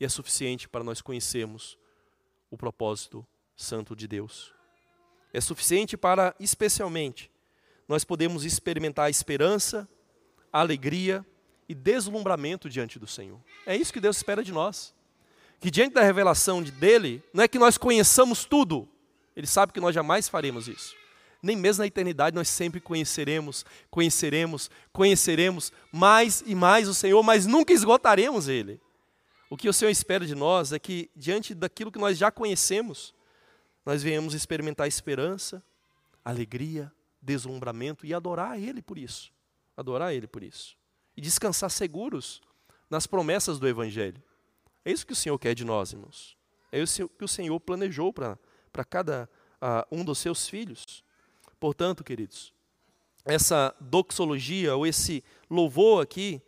e 0.00 0.04
é 0.06 0.08
suficiente 0.08 0.66
para 0.66 0.82
nós 0.82 1.02
conhecermos 1.02 1.76
o 2.50 2.56
propósito 2.56 3.26
santo 3.54 3.94
de 3.94 4.08
Deus. 4.08 4.54
É 5.30 5.42
suficiente 5.42 5.94
para, 5.94 6.34
especialmente, 6.40 7.30
nós 7.86 8.02
podemos 8.02 8.46
experimentar 8.46 9.08
a 9.08 9.10
esperança, 9.10 9.86
a 10.50 10.60
alegria 10.60 11.22
e 11.68 11.74
deslumbramento 11.74 12.70
diante 12.70 12.98
do 12.98 13.06
Senhor. 13.06 13.38
É 13.66 13.76
isso 13.76 13.92
que 13.92 14.00
Deus 14.00 14.16
espera 14.16 14.42
de 14.42 14.52
nós. 14.52 14.94
Que 15.64 15.70
diante 15.70 15.94
da 15.94 16.02
revelação 16.02 16.62
de 16.62 16.70
dele, 16.70 17.24
não 17.32 17.42
é 17.42 17.48
que 17.48 17.58
nós 17.58 17.78
conheçamos 17.78 18.44
tudo. 18.44 18.86
Ele 19.34 19.46
sabe 19.46 19.72
que 19.72 19.80
nós 19.80 19.94
jamais 19.94 20.28
faremos 20.28 20.68
isso. 20.68 20.94
Nem 21.42 21.56
mesmo 21.56 21.80
na 21.80 21.86
eternidade 21.86 22.36
nós 22.36 22.50
sempre 22.50 22.82
conheceremos, 22.82 23.64
conheceremos, 23.90 24.70
conheceremos 24.92 25.72
mais 25.90 26.44
e 26.44 26.54
mais 26.54 26.86
o 26.86 26.92
Senhor, 26.92 27.22
mas 27.22 27.46
nunca 27.46 27.72
esgotaremos 27.72 28.46
ele. 28.46 28.78
O 29.48 29.56
que 29.56 29.66
o 29.66 29.72
Senhor 29.72 29.90
espera 29.90 30.26
de 30.26 30.34
nós 30.34 30.70
é 30.70 30.78
que 30.78 31.10
diante 31.16 31.54
daquilo 31.54 31.90
que 31.90 31.98
nós 31.98 32.18
já 32.18 32.30
conhecemos, 32.30 33.14
nós 33.86 34.02
venhamos 34.02 34.34
experimentar 34.34 34.86
esperança, 34.86 35.64
alegria, 36.22 36.92
deslumbramento 37.22 38.04
e 38.04 38.12
adorar 38.12 38.60
Ele 38.60 38.82
por 38.82 38.98
isso. 38.98 39.32
Adorar 39.74 40.12
Ele 40.12 40.26
por 40.26 40.42
isso. 40.42 40.76
E 41.16 41.22
descansar 41.22 41.70
seguros 41.70 42.42
nas 42.90 43.06
promessas 43.06 43.58
do 43.58 43.66
Evangelho. 43.66 44.22
É 44.84 44.92
isso 44.92 45.06
que 45.06 45.12
o 45.12 45.16
Senhor 45.16 45.38
quer 45.38 45.54
de 45.54 45.64
nós, 45.64 45.92
irmãos. 45.92 46.36
É 46.70 46.80
isso 46.80 47.08
que 47.08 47.24
o 47.24 47.28
Senhor 47.28 47.58
planejou 47.60 48.12
para 48.12 48.84
cada 48.84 49.28
uh, 49.62 49.96
um 49.96 50.04
dos 50.04 50.18
seus 50.18 50.48
filhos. 50.48 51.04
Portanto, 51.58 52.04
queridos, 52.04 52.52
essa 53.24 53.74
doxologia 53.80 54.76
ou 54.76 54.86
esse 54.86 55.24
louvor 55.48 56.02
aqui 56.02 56.42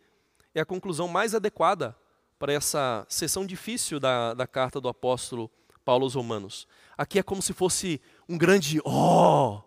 é 0.53 0.59
a 0.61 0.65
conclusão 0.65 1.07
mais 1.07 1.33
adequada 1.33 1.95
para 2.37 2.53
essa 2.53 3.05
sessão 3.09 3.45
difícil 3.45 3.99
da, 3.99 4.33
da 4.33 4.45
carta 4.45 4.79
do 4.79 4.87
apóstolo 4.87 5.49
Paulo 5.83 6.03
aos 6.03 6.13
Romanos. 6.13 6.67
Aqui 6.97 7.17
é 7.17 7.23
como 7.23 7.41
se 7.41 7.53
fosse 7.53 8.01
um 8.27 8.37
grande 8.37 8.79
ó, 8.83 9.61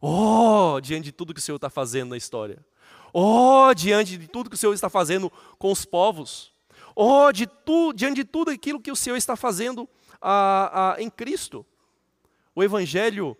oh, 0.00 0.76
oh, 0.76 0.80
diante 0.80 1.06
de 1.06 1.12
tudo 1.12 1.34
que 1.34 1.40
o 1.40 1.42
Senhor 1.42 1.56
está 1.56 1.68
fazendo 1.68 2.10
na 2.10 2.16
história. 2.16 2.64
Oh, 3.12 3.74
diante 3.74 4.16
de 4.16 4.26
tudo 4.26 4.48
que 4.48 4.56
o 4.56 4.58
Senhor 4.58 4.72
está 4.72 4.88
fazendo 4.88 5.30
com 5.58 5.70
os 5.70 5.84
povos. 5.84 6.52
Oh, 6.94 7.32
de 7.32 7.46
tu, 7.46 7.92
diante 7.92 8.16
de 8.16 8.24
tudo 8.24 8.50
aquilo 8.50 8.80
que 8.80 8.90
o 8.90 8.96
Senhor 8.96 9.16
está 9.16 9.36
fazendo 9.36 9.88
ah, 10.20 10.94
ah, 10.96 11.02
em 11.02 11.08
Cristo. 11.08 11.64
O 12.54 12.62
Evangelho 12.62 13.36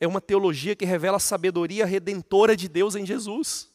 é 0.00 0.06
uma 0.06 0.20
teologia 0.20 0.74
que 0.74 0.84
revela 0.84 1.18
a 1.18 1.20
sabedoria 1.20 1.86
redentora 1.86 2.56
de 2.56 2.68
Deus 2.68 2.94
em 2.94 3.04
Jesus. 3.04 3.72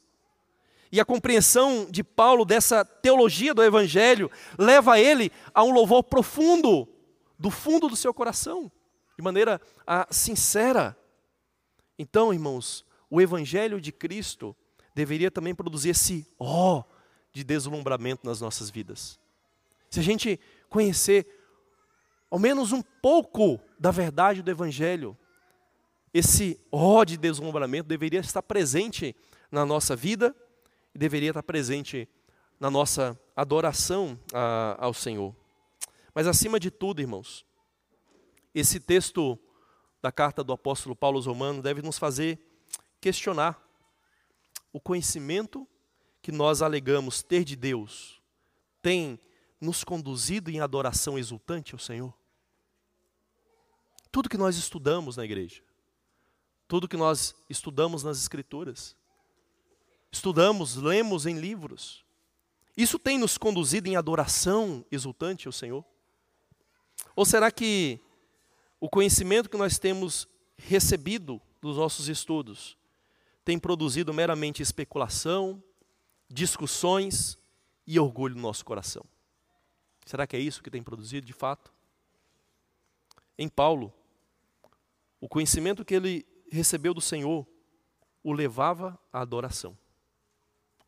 E 0.92 1.00
a 1.00 1.06
compreensão 1.06 1.88
de 1.90 2.04
Paulo 2.04 2.44
dessa 2.44 2.84
teologia 2.84 3.54
do 3.54 3.64
Evangelho 3.64 4.32
leva 4.58 5.00
ele 5.00 5.32
a 5.54 5.64
um 5.64 5.72
louvor 5.72 6.04
profundo, 6.04 6.88
do 7.38 7.52
fundo 7.52 7.88
do 7.88 7.96
seu 7.96 8.14
coração 8.14 8.72
de 9.20 9.24
maneira 9.24 9.60
ah, 9.86 10.08
sincera. 10.10 10.98
Então, 11.98 12.34
irmãos, 12.34 12.86
o 13.10 13.20
Evangelho 13.20 13.82
de 13.82 13.92
Cristo 13.92 14.56
deveria 14.96 15.30
também 15.30 15.54
produzir 15.54 15.90
esse 15.90 16.26
ó 16.40 16.86
de 17.32 17.44
deslumbramento 17.44 18.26
nas 18.26 18.42
nossas 18.42 18.70
vidas. 18.70 19.20
Se 19.90 20.00
a 20.00 20.04
gente 20.04 20.40
conhecer 20.70 21.28
ao 22.30 22.38
menos 22.38 22.72
um 22.72 22.82
pouco 22.82 23.60
da 23.80 23.92
verdade 23.92 24.42
do 24.42 24.52
Evangelho, 24.52 25.18
esse 26.14 26.60
ó 26.72 27.04
de 27.04 27.18
deslumbramento 27.18 27.88
deveria 27.88 28.20
estar 28.20 28.42
presente 28.42 29.16
na 29.52 29.66
nossa 29.66 29.96
vida 29.96 30.36
e 30.94 31.00
deveria 31.00 31.30
estar 31.30 31.44
presente 31.44 32.08
na 32.60 32.70
nossa 32.70 33.20
adoração 33.36 34.20
a, 34.34 34.76
ao 34.80 34.94
Senhor. 34.94 35.36
Mas 36.14 36.28
acima 36.28 36.60
de 36.60 36.70
tudo, 36.70 37.02
irmãos, 37.02 37.46
esse 38.54 38.80
texto 38.80 39.40
da 40.02 40.12
carta 40.12 40.44
do 40.44 40.54
apóstolo 40.54 40.96
Paulo 40.96 41.18
aos 41.18 41.26
Romanos 41.26 41.64
deve 41.64 41.82
nos 41.82 41.98
fazer 41.98 42.40
questionar 43.00 43.62
o 44.74 44.80
conhecimento 44.80 45.68
que 46.30 46.36
nós 46.36 46.62
alegamos 46.62 47.24
ter 47.24 47.44
de 47.44 47.56
Deus 47.56 48.22
tem 48.84 49.20
nos 49.60 49.84
conduzido 49.84 50.52
em 50.52 50.60
adoração 50.60 51.18
exultante 51.18 51.74
ao 51.74 51.80
Senhor? 51.80 52.14
Tudo 54.12 54.30
que 54.30 54.38
nós 54.38 54.56
estudamos 54.56 55.18
na 55.18 55.26
igreja, 55.26 55.64
tudo 56.68 56.88
que 56.88 56.96
nós 56.96 57.34
estudamos 57.50 58.04
nas 58.04 58.20
Escrituras, 58.20 58.96
estudamos, 60.12 60.76
lemos 60.76 61.26
em 61.26 61.40
livros, 61.40 62.06
isso 62.78 63.00
tem 63.00 63.18
nos 63.18 63.36
conduzido 63.36 63.90
em 63.90 63.96
adoração 63.96 64.86
exultante 64.92 65.48
ao 65.48 65.52
Senhor? 65.52 65.84
Ou 67.16 67.26
será 67.26 67.50
que 67.50 68.00
o 68.80 68.88
conhecimento 68.88 69.50
que 69.50 69.58
nós 69.58 69.80
temos 69.80 70.28
recebido 70.56 71.42
dos 71.60 71.78
nossos 71.78 72.08
estudos 72.08 72.78
tem 73.44 73.58
produzido 73.58 74.14
meramente 74.14 74.62
especulação, 74.62 75.64
discussões 76.30 77.38
e 77.86 78.00
orgulho 78.00 78.36
no 78.36 78.42
nosso 78.42 78.64
coração. 78.64 79.04
Será 80.06 80.28
que 80.28 80.36
é 80.36 80.40
isso 80.40 80.62
que 80.62 80.70
tem 80.70 80.84
produzido 80.84 81.26
de 81.26 81.34
fato? 81.34 81.74
Em 83.38 83.50
Paulo, 83.50 83.94
o 85.20 85.28
conhecimento 85.28 85.84
que 85.84 85.96
ele 85.96 86.26
recebeu 86.52 86.94
do 86.94 87.02
Senhor 87.02 87.48
o 88.24 88.34
levava 88.34 89.00
à 89.12 89.22
adoração. 89.22 89.78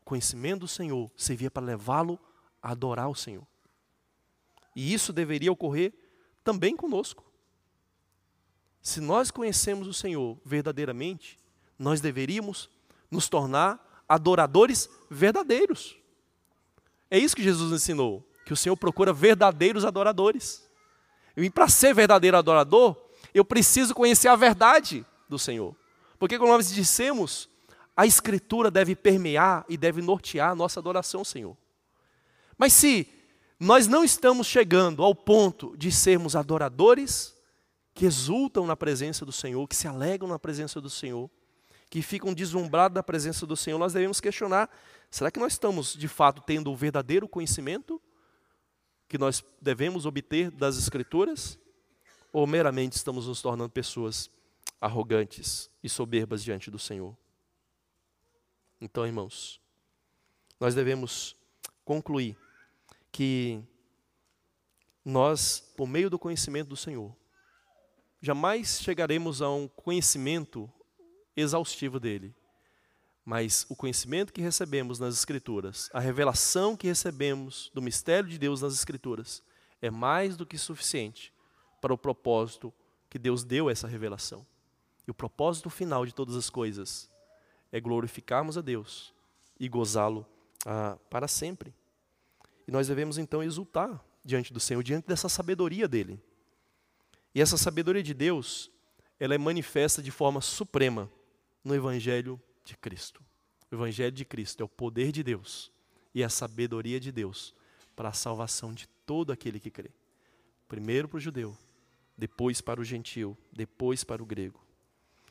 O 0.00 0.04
conhecimento 0.04 0.60
do 0.60 0.68
Senhor 0.68 1.10
servia 1.16 1.50
para 1.50 1.64
levá-lo 1.64 2.18
a 2.62 2.70
adorar 2.70 3.08
o 3.08 3.14
Senhor. 3.14 3.46
E 4.74 4.92
isso 4.92 5.12
deveria 5.12 5.52
ocorrer 5.52 5.92
também 6.44 6.76
conosco. 6.76 7.24
Se 8.80 9.00
nós 9.00 9.30
conhecemos 9.30 9.86
o 9.86 9.94
Senhor 9.94 10.38
verdadeiramente, 10.44 11.38
nós 11.78 12.00
deveríamos 12.00 12.68
nos 13.10 13.28
tornar 13.28 13.91
adoradores 14.12 14.90
verdadeiros. 15.10 15.96
É 17.10 17.18
isso 17.18 17.34
que 17.34 17.42
Jesus 17.42 17.72
ensinou, 17.72 18.22
que 18.44 18.52
o 18.52 18.56
Senhor 18.56 18.76
procura 18.76 19.12
verdadeiros 19.12 19.84
adoradores. 19.84 20.68
E 21.36 21.48
para 21.48 21.68
ser 21.68 21.94
verdadeiro 21.94 22.36
adorador, 22.36 22.96
eu 23.32 23.44
preciso 23.44 23.94
conhecer 23.94 24.28
a 24.28 24.36
verdade 24.36 25.04
do 25.28 25.38
Senhor. 25.38 25.74
Porque, 26.18 26.38
como 26.38 26.52
nós 26.52 26.70
dissemos, 26.70 27.48
a 27.96 28.06
Escritura 28.06 28.70
deve 28.70 28.94
permear 28.94 29.64
e 29.68 29.76
deve 29.76 30.02
nortear 30.02 30.50
a 30.50 30.54
nossa 30.54 30.78
adoração, 30.78 31.24
Senhor. 31.24 31.56
Mas 32.58 32.74
se 32.74 33.08
nós 33.58 33.86
não 33.86 34.04
estamos 34.04 34.46
chegando 34.46 35.02
ao 35.02 35.14
ponto 35.14 35.74
de 35.76 35.90
sermos 35.90 36.36
adoradores 36.36 37.34
que 37.94 38.04
exultam 38.04 38.66
na 38.66 38.76
presença 38.76 39.24
do 39.24 39.32
Senhor, 39.32 39.66
que 39.66 39.76
se 39.76 39.88
alegram 39.88 40.28
na 40.28 40.38
presença 40.38 40.80
do 40.80 40.90
Senhor, 40.90 41.30
que 41.92 42.00
ficam 42.00 42.32
deslumbrados 42.32 42.94
da 42.94 43.02
presença 43.02 43.44
do 43.44 43.54
Senhor, 43.54 43.78
nós 43.78 43.92
devemos 43.92 44.18
questionar: 44.18 44.70
será 45.10 45.30
que 45.30 45.38
nós 45.38 45.52
estamos 45.52 45.92
de 45.92 46.08
fato 46.08 46.40
tendo 46.40 46.72
o 46.72 46.74
verdadeiro 46.74 47.28
conhecimento 47.28 48.00
que 49.06 49.18
nós 49.18 49.44
devemos 49.60 50.06
obter 50.06 50.50
das 50.50 50.78
Escrituras? 50.78 51.58
Ou 52.32 52.46
meramente 52.46 52.96
estamos 52.96 53.26
nos 53.26 53.42
tornando 53.42 53.68
pessoas 53.68 54.30
arrogantes 54.80 55.68
e 55.82 55.88
soberbas 55.90 56.42
diante 56.42 56.70
do 56.70 56.78
Senhor? 56.78 57.14
Então, 58.80 59.06
irmãos, 59.06 59.60
nós 60.58 60.74
devemos 60.74 61.36
concluir 61.84 62.38
que 63.12 63.62
nós, 65.04 65.60
por 65.76 65.86
meio 65.86 66.08
do 66.08 66.18
conhecimento 66.18 66.68
do 66.68 66.76
Senhor, 66.76 67.14
jamais 68.18 68.80
chegaremos 68.80 69.42
a 69.42 69.50
um 69.50 69.68
conhecimento 69.68 70.72
exaustivo 71.36 71.98
dele. 71.98 72.34
Mas 73.24 73.64
o 73.68 73.76
conhecimento 73.76 74.32
que 74.32 74.40
recebemos 74.40 74.98
nas 74.98 75.14
Escrituras, 75.14 75.88
a 75.92 76.00
revelação 76.00 76.76
que 76.76 76.88
recebemos 76.88 77.70
do 77.72 77.80
mistério 77.80 78.28
de 78.28 78.38
Deus 78.38 78.60
nas 78.60 78.74
Escrituras, 78.74 79.42
é 79.80 79.90
mais 79.90 80.36
do 80.36 80.44
que 80.44 80.58
suficiente 80.58 81.32
para 81.80 81.94
o 81.94 81.98
propósito 81.98 82.72
que 83.08 83.18
Deus 83.18 83.44
deu 83.44 83.70
essa 83.70 83.86
revelação. 83.86 84.46
E 85.06 85.10
o 85.10 85.14
propósito 85.14 85.70
final 85.70 86.06
de 86.06 86.14
todas 86.14 86.34
as 86.34 86.48
coisas 86.50 87.10
é 87.70 87.80
glorificarmos 87.80 88.58
a 88.58 88.60
Deus 88.60 89.12
e 89.58 89.68
gozá-lo 89.68 90.26
ah, 90.66 90.96
para 91.10 91.28
sempre. 91.28 91.74
E 92.66 92.70
nós 92.70 92.88
devemos 92.88 93.18
então 93.18 93.42
exultar 93.42 94.02
diante 94.24 94.52
do 94.52 94.60
Senhor, 94.60 94.82
diante 94.82 95.06
dessa 95.06 95.28
sabedoria 95.28 95.88
dele. 95.88 96.20
E 97.34 97.40
essa 97.40 97.56
sabedoria 97.56 98.02
de 98.02 98.14
Deus, 98.14 98.70
ela 99.18 99.34
é 99.34 99.38
manifesta 99.38 100.02
de 100.02 100.10
forma 100.10 100.40
suprema 100.40 101.10
no 101.64 101.74
Evangelho 101.74 102.40
de 102.64 102.76
Cristo. 102.76 103.22
O 103.70 103.74
Evangelho 103.74 104.12
de 104.12 104.24
Cristo 104.24 104.62
é 104.62 104.64
o 104.64 104.68
poder 104.68 105.12
de 105.12 105.22
Deus 105.22 105.70
e 106.14 106.22
a 106.22 106.28
sabedoria 106.28 107.00
de 107.00 107.10
Deus 107.10 107.54
para 107.96 108.10
a 108.10 108.12
salvação 108.12 108.72
de 108.72 108.86
todo 109.06 109.32
aquele 109.32 109.60
que 109.60 109.70
crê. 109.70 109.90
Primeiro 110.68 111.08
para 111.08 111.18
o 111.18 111.20
judeu, 111.20 111.56
depois 112.16 112.60
para 112.60 112.80
o 112.80 112.84
gentil, 112.84 113.36
depois 113.52 114.04
para 114.04 114.22
o 114.22 114.26
grego. 114.26 114.60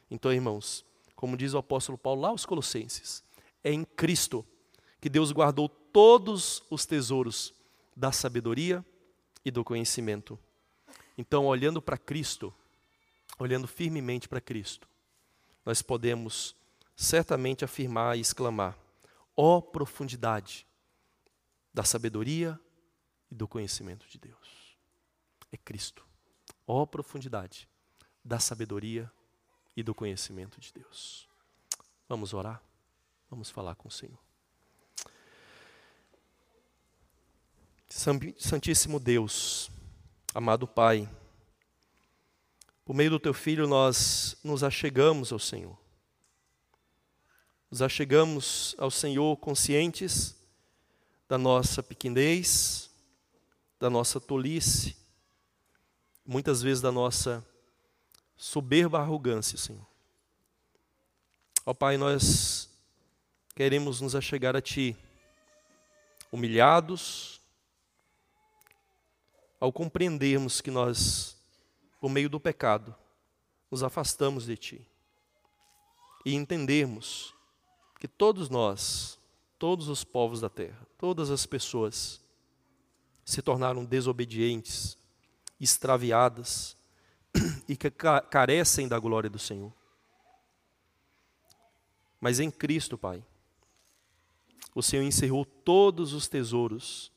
Então, 0.09 0.33
irmãos, 0.33 0.85
como 1.15 1.37
diz 1.37 1.53
o 1.53 1.57
apóstolo 1.57 1.97
Paulo 1.97 2.21
lá 2.21 2.29
aos 2.29 2.45
Colossenses, 2.45 3.23
é 3.63 3.71
em 3.71 3.83
Cristo 3.83 4.45
que 4.99 5.09
Deus 5.09 5.31
guardou 5.31 5.69
todos 5.69 6.63
os 6.69 6.85
tesouros 6.85 7.53
da 7.95 8.11
sabedoria 8.11 8.85
e 9.43 9.51
do 9.51 9.63
conhecimento. 9.63 10.37
Então, 11.17 11.45
olhando 11.45 11.81
para 11.81 11.97
Cristo, 11.97 12.53
olhando 13.37 13.67
firmemente 13.67 14.27
para 14.27 14.41
Cristo, 14.41 14.87
nós 15.65 15.81
podemos 15.81 16.55
certamente 16.95 17.63
afirmar 17.65 18.17
e 18.17 18.21
exclamar: 18.21 18.77
ó 19.35 19.57
oh, 19.57 19.61
profundidade 19.61 20.67
da 21.73 21.83
sabedoria 21.83 22.59
e 23.29 23.35
do 23.35 23.47
conhecimento 23.47 24.07
de 24.07 24.17
Deus. 24.17 24.77
É 25.51 25.57
Cristo. 25.57 26.05
Ó 26.67 26.81
oh, 26.81 26.87
profundidade 26.87 27.67
da 28.23 28.39
sabedoria 28.39 29.11
e 29.75 29.81
do 29.83 29.95
conhecimento 29.95 30.59
de 30.59 30.71
Deus. 30.73 31.27
Vamos 32.07 32.33
orar? 32.33 32.61
Vamos 33.29 33.49
falar 33.49 33.75
com 33.75 33.87
o 33.87 33.91
Senhor. 33.91 34.19
Santíssimo 38.37 38.99
Deus, 38.99 39.69
amado 40.33 40.65
Pai, 40.67 41.09
por 42.83 42.95
meio 42.95 43.11
do 43.11 43.19
Teu 43.19 43.33
Filho 43.33 43.67
nós 43.67 44.37
nos 44.43 44.63
achegamos 44.63 45.31
ao 45.31 45.39
Senhor. 45.39 45.77
Nos 47.69 47.81
achegamos 47.81 48.75
ao 48.77 48.91
Senhor 48.91 49.37
conscientes 49.37 50.35
da 51.27 51.37
nossa 51.37 51.81
pequenez, 51.81 52.89
da 53.79 53.89
nossa 53.89 54.19
tolice, 54.19 54.97
muitas 56.25 56.61
vezes 56.61 56.81
da 56.81 56.91
nossa 56.91 57.45
soberba 58.35 58.99
arrogância, 58.99 59.57
Senhor. 59.57 59.85
Ó 61.65 61.73
Pai, 61.73 61.95
nós 61.95 62.69
queremos 63.55 64.01
nos 64.01 64.15
achegar 64.15 64.55
a 64.55 64.61
Ti, 64.61 64.97
humilhados, 66.31 67.39
ao 69.59 69.71
compreendermos 69.71 70.59
que 70.59 70.71
nós, 70.71 71.37
por 72.01 72.09
meio 72.09 72.27
do 72.27 72.39
pecado, 72.39 72.95
nos 73.69 73.83
afastamos 73.83 74.45
de 74.47 74.57
Ti. 74.57 74.87
E 76.25 76.33
entendermos 76.33 77.33
que 77.99 78.07
todos 78.07 78.49
nós, 78.49 79.19
todos 79.59 79.87
os 79.87 80.03
povos 80.03 80.41
da 80.41 80.49
terra, 80.49 80.85
todas 80.97 81.29
as 81.29 81.45
pessoas, 81.45 82.19
se 83.23 83.41
tornaram 83.41 83.85
desobedientes, 83.85 84.97
extraviadas, 85.59 86.75
e 87.69 87.77
que 87.77 87.89
carecem 87.91 88.87
da 88.87 88.97
glória 88.97 89.29
do 89.29 89.39
Senhor. 89.39 89.71
Mas 92.19 92.39
em 92.39 92.49
Cristo, 92.49 92.97
Pai, 92.97 93.23
o 94.73 94.81
Senhor 94.81 95.03
encerrou 95.03 95.45
todos 95.45 96.13
os 96.13 96.27
tesouros 96.27 97.11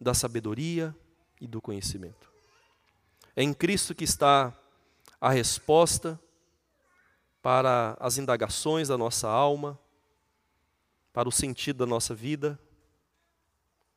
da 0.00 0.14
sabedoria 0.14 0.96
e 1.40 1.46
do 1.46 1.60
conhecimento. 1.60 2.31
É 3.34 3.42
em 3.42 3.54
Cristo 3.54 3.94
que 3.94 4.04
está 4.04 4.52
a 5.20 5.30
resposta 5.30 6.20
para 7.40 7.96
as 7.98 8.18
indagações 8.18 8.88
da 8.88 8.98
nossa 8.98 9.28
alma, 9.28 9.78
para 11.12 11.28
o 11.28 11.32
sentido 11.32 11.78
da 11.78 11.86
nossa 11.86 12.14
vida, 12.14 12.58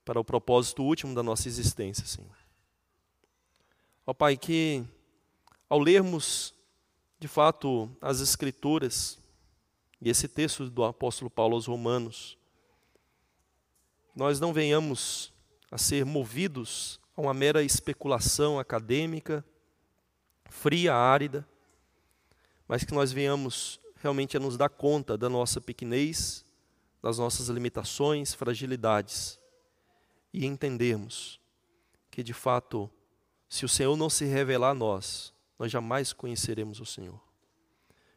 para 0.04 0.20
o 0.20 0.24
propósito 0.24 0.84
último 0.84 1.14
da 1.14 1.24
nossa 1.24 1.48
existência, 1.48 2.06
Senhor. 2.06 2.36
Ó 4.06 4.14
Pai, 4.14 4.38
que 4.38 4.84
ao 5.70 5.80
lermos, 5.80 6.54
de 7.20 7.28
fato, 7.28 7.90
as 8.02 8.22
Escrituras, 8.22 9.18
e 10.00 10.10
esse 10.10 10.28
texto 10.28 10.70
do 10.70 10.84
apóstolo 10.84 11.30
Paulo 11.30 11.56
aos 11.56 11.66
Romanos, 11.66 12.38
nós 14.16 14.40
não 14.40 14.54
venhamos 14.54 15.34
a 15.72 15.78
ser 15.78 16.06
movidos 16.06 17.00
a 17.16 17.22
uma 17.22 17.34
mera 17.34 17.64
especulação 17.64 18.60
acadêmica, 18.60 19.44
fria, 20.50 20.94
árida, 20.94 21.48
mas 22.68 22.84
que 22.84 22.94
nós 22.94 23.12
venhamos 23.12 23.80
realmente 23.98 24.36
a 24.36 24.40
nos 24.40 24.58
dar 24.58 24.70
conta 24.70 25.18
da 25.18 25.30
nossa 25.30 25.62
pequenez, 25.62 26.46
das 27.02 27.18
nossas 27.18 27.48
limitações, 27.50 28.34
fragilidades, 28.34 29.40
e 30.34 30.46
entendermos 30.46 31.40
que, 32.12 32.22
de 32.22 32.34
fato, 32.34 32.90
se 33.48 33.64
o 33.64 33.70
Senhor 33.70 33.96
não 33.96 34.10
se 34.10 34.26
revelar 34.26 34.72
a 34.72 34.76
nós, 34.76 35.34
nós 35.58 35.72
jamais 35.72 36.12
conheceremos 36.12 36.80
o 36.80 36.86
Senhor. 36.86 37.22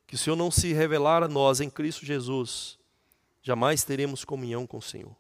Que 0.07 0.15
o 0.15 0.19
Senhor 0.19 0.37
não 0.37 0.51
se 0.51 0.73
revelar 0.73 1.23
a 1.23 1.29
nós 1.29 1.61
em 1.61 1.71
Cristo 1.71 2.05
Jesus, 2.05 2.79
jamais 3.43 3.85
teremos 3.85 4.25
comunhão 4.25 4.67
com 4.67 4.79
o 4.79 4.83
Senhor. 4.83 5.15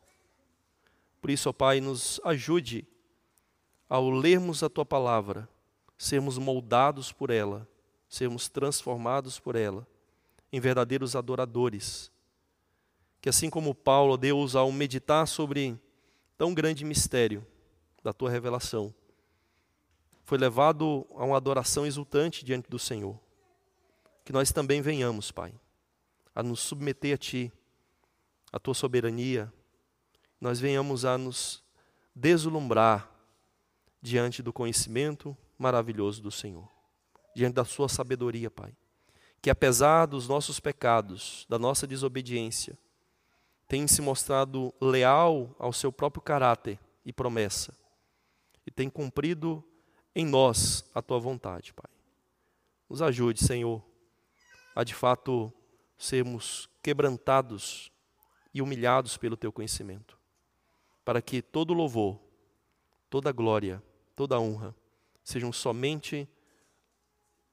Por 1.20 1.30
isso, 1.30 1.48
ó 1.48 1.52
Pai, 1.52 1.80
nos 1.80 2.20
ajude 2.24 2.86
ao 3.88 4.10
lermos 4.10 4.62
a 4.62 4.68
tua 4.68 4.84
palavra, 4.84 5.48
sermos 5.96 6.38
moldados 6.38 7.10
por 7.10 7.30
ela, 7.30 7.66
sermos 8.08 8.48
transformados 8.48 9.38
por 9.38 9.56
ela 9.56 9.86
em 10.52 10.60
verdadeiros 10.60 11.16
adoradores. 11.16 12.10
Que 13.20 13.28
assim 13.28 13.50
como 13.50 13.74
Paulo, 13.74 14.16
Deus, 14.16 14.54
ao 14.54 14.70
meditar 14.70 15.26
sobre 15.26 15.78
tão 16.36 16.54
grande 16.54 16.84
mistério 16.84 17.46
da 18.02 18.12
tua 18.12 18.30
revelação, 18.30 18.94
foi 20.24 20.38
levado 20.38 21.06
a 21.16 21.24
uma 21.24 21.36
adoração 21.36 21.86
exultante 21.86 22.44
diante 22.44 22.68
do 22.68 22.78
Senhor. 22.78 23.18
Que 24.24 24.32
nós 24.32 24.52
também 24.52 24.80
venhamos, 24.82 25.32
Pai, 25.32 25.52
a 26.34 26.42
nos 26.42 26.60
submeter 26.60 27.14
a 27.14 27.18
Ti, 27.18 27.52
a 28.52 28.58
Tua 28.58 28.74
soberania, 28.74 29.52
nós 30.40 30.60
venhamos 30.60 31.04
a 31.04 31.18
nos 31.18 31.64
deslumbrar 32.14 33.10
diante 34.00 34.42
do 34.42 34.52
conhecimento 34.52 35.36
maravilhoso 35.58 36.22
do 36.22 36.30
Senhor, 36.30 36.68
diante 37.34 37.54
da 37.54 37.64
Sua 37.64 37.88
sabedoria, 37.88 38.50
Pai. 38.50 38.74
Que 39.40 39.50
apesar 39.50 40.06
dos 40.06 40.28
nossos 40.28 40.58
pecados, 40.58 41.46
da 41.48 41.58
nossa 41.58 41.86
desobediência, 41.86 42.78
tem 43.68 43.86
se 43.86 44.00
mostrado 44.00 44.72
leal 44.80 45.54
ao 45.58 45.72
seu 45.72 45.92
próprio 45.92 46.22
caráter 46.22 46.78
e 47.04 47.12
promessa, 47.12 47.76
e 48.66 48.70
tem 48.70 48.88
cumprido 48.88 49.62
em 50.14 50.26
nós 50.26 50.84
a 50.94 51.02
tua 51.02 51.18
vontade, 51.18 51.72
Pai. 51.72 51.90
Nos 52.88 53.02
ajude, 53.02 53.44
Senhor, 53.44 53.82
a 54.74 54.82
de 54.82 54.94
fato 54.94 55.52
sermos 55.96 56.68
quebrantados 56.82 57.92
e 58.54 58.62
humilhados 58.62 59.16
pelo 59.16 59.36
teu 59.36 59.52
conhecimento, 59.52 60.18
para 61.04 61.20
que 61.20 61.42
todo 61.42 61.74
louvor, 61.74 62.18
toda 63.10 63.32
glória, 63.32 63.82
toda 64.18 64.40
honra 64.40 64.74
sejam 65.22 65.52
somente 65.52 66.28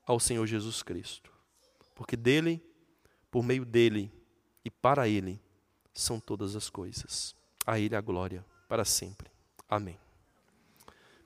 ao 0.03 0.19
Senhor 0.19 0.47
Jesus 0.47 0.81
Cristo, 0.81 1.31
porque 1.93 2.17
dele, 2.17 2.59
por 3.29 3.43
meio 3.43 3.63
dele 3.63 4.11
e 4.63 4.71
para 4.71 5.07
ele 5.07 5.39
são 5.93 6.19
todas 6.19 6.55
as 6.55 6.67
coisas. 6.67 7.35
A 7.67 7.77
ele 7.77 7.95
a 7.95 8.01
glória 8.01 8.43
para 8.67 8.83
sempre. 8.83 9.29
Amém. 9.69 9.99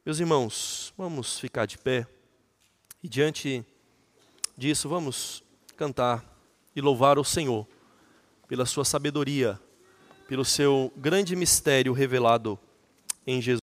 Meus 0.06 0.20
irmãos, 0.20 0.94
vamos 0.98 1.40
ficar 1.40 1.66
de 1.66 1.78
pé 1.78 2.06
e 3.02 3.08
diante 3.08 3.64
disso 4.58 4.90
vamos 4.90 5.42
cantar 5.78 6.38
e 6.76 6.82
louvar 6.82 7.18
o 7.18 7.24
Senhor 7.24 7.66
pela 8.46 8.66
sua 8.66 8.84
sabedoria, 8.84 9.58
pelo 10.28 10.44
seu 10.44 10.92
grande 10.98 11.34
mistério 11.34 11.94
revelado 11.94 12.60
em 13.26 13.42
Jesus. 13.42 13.60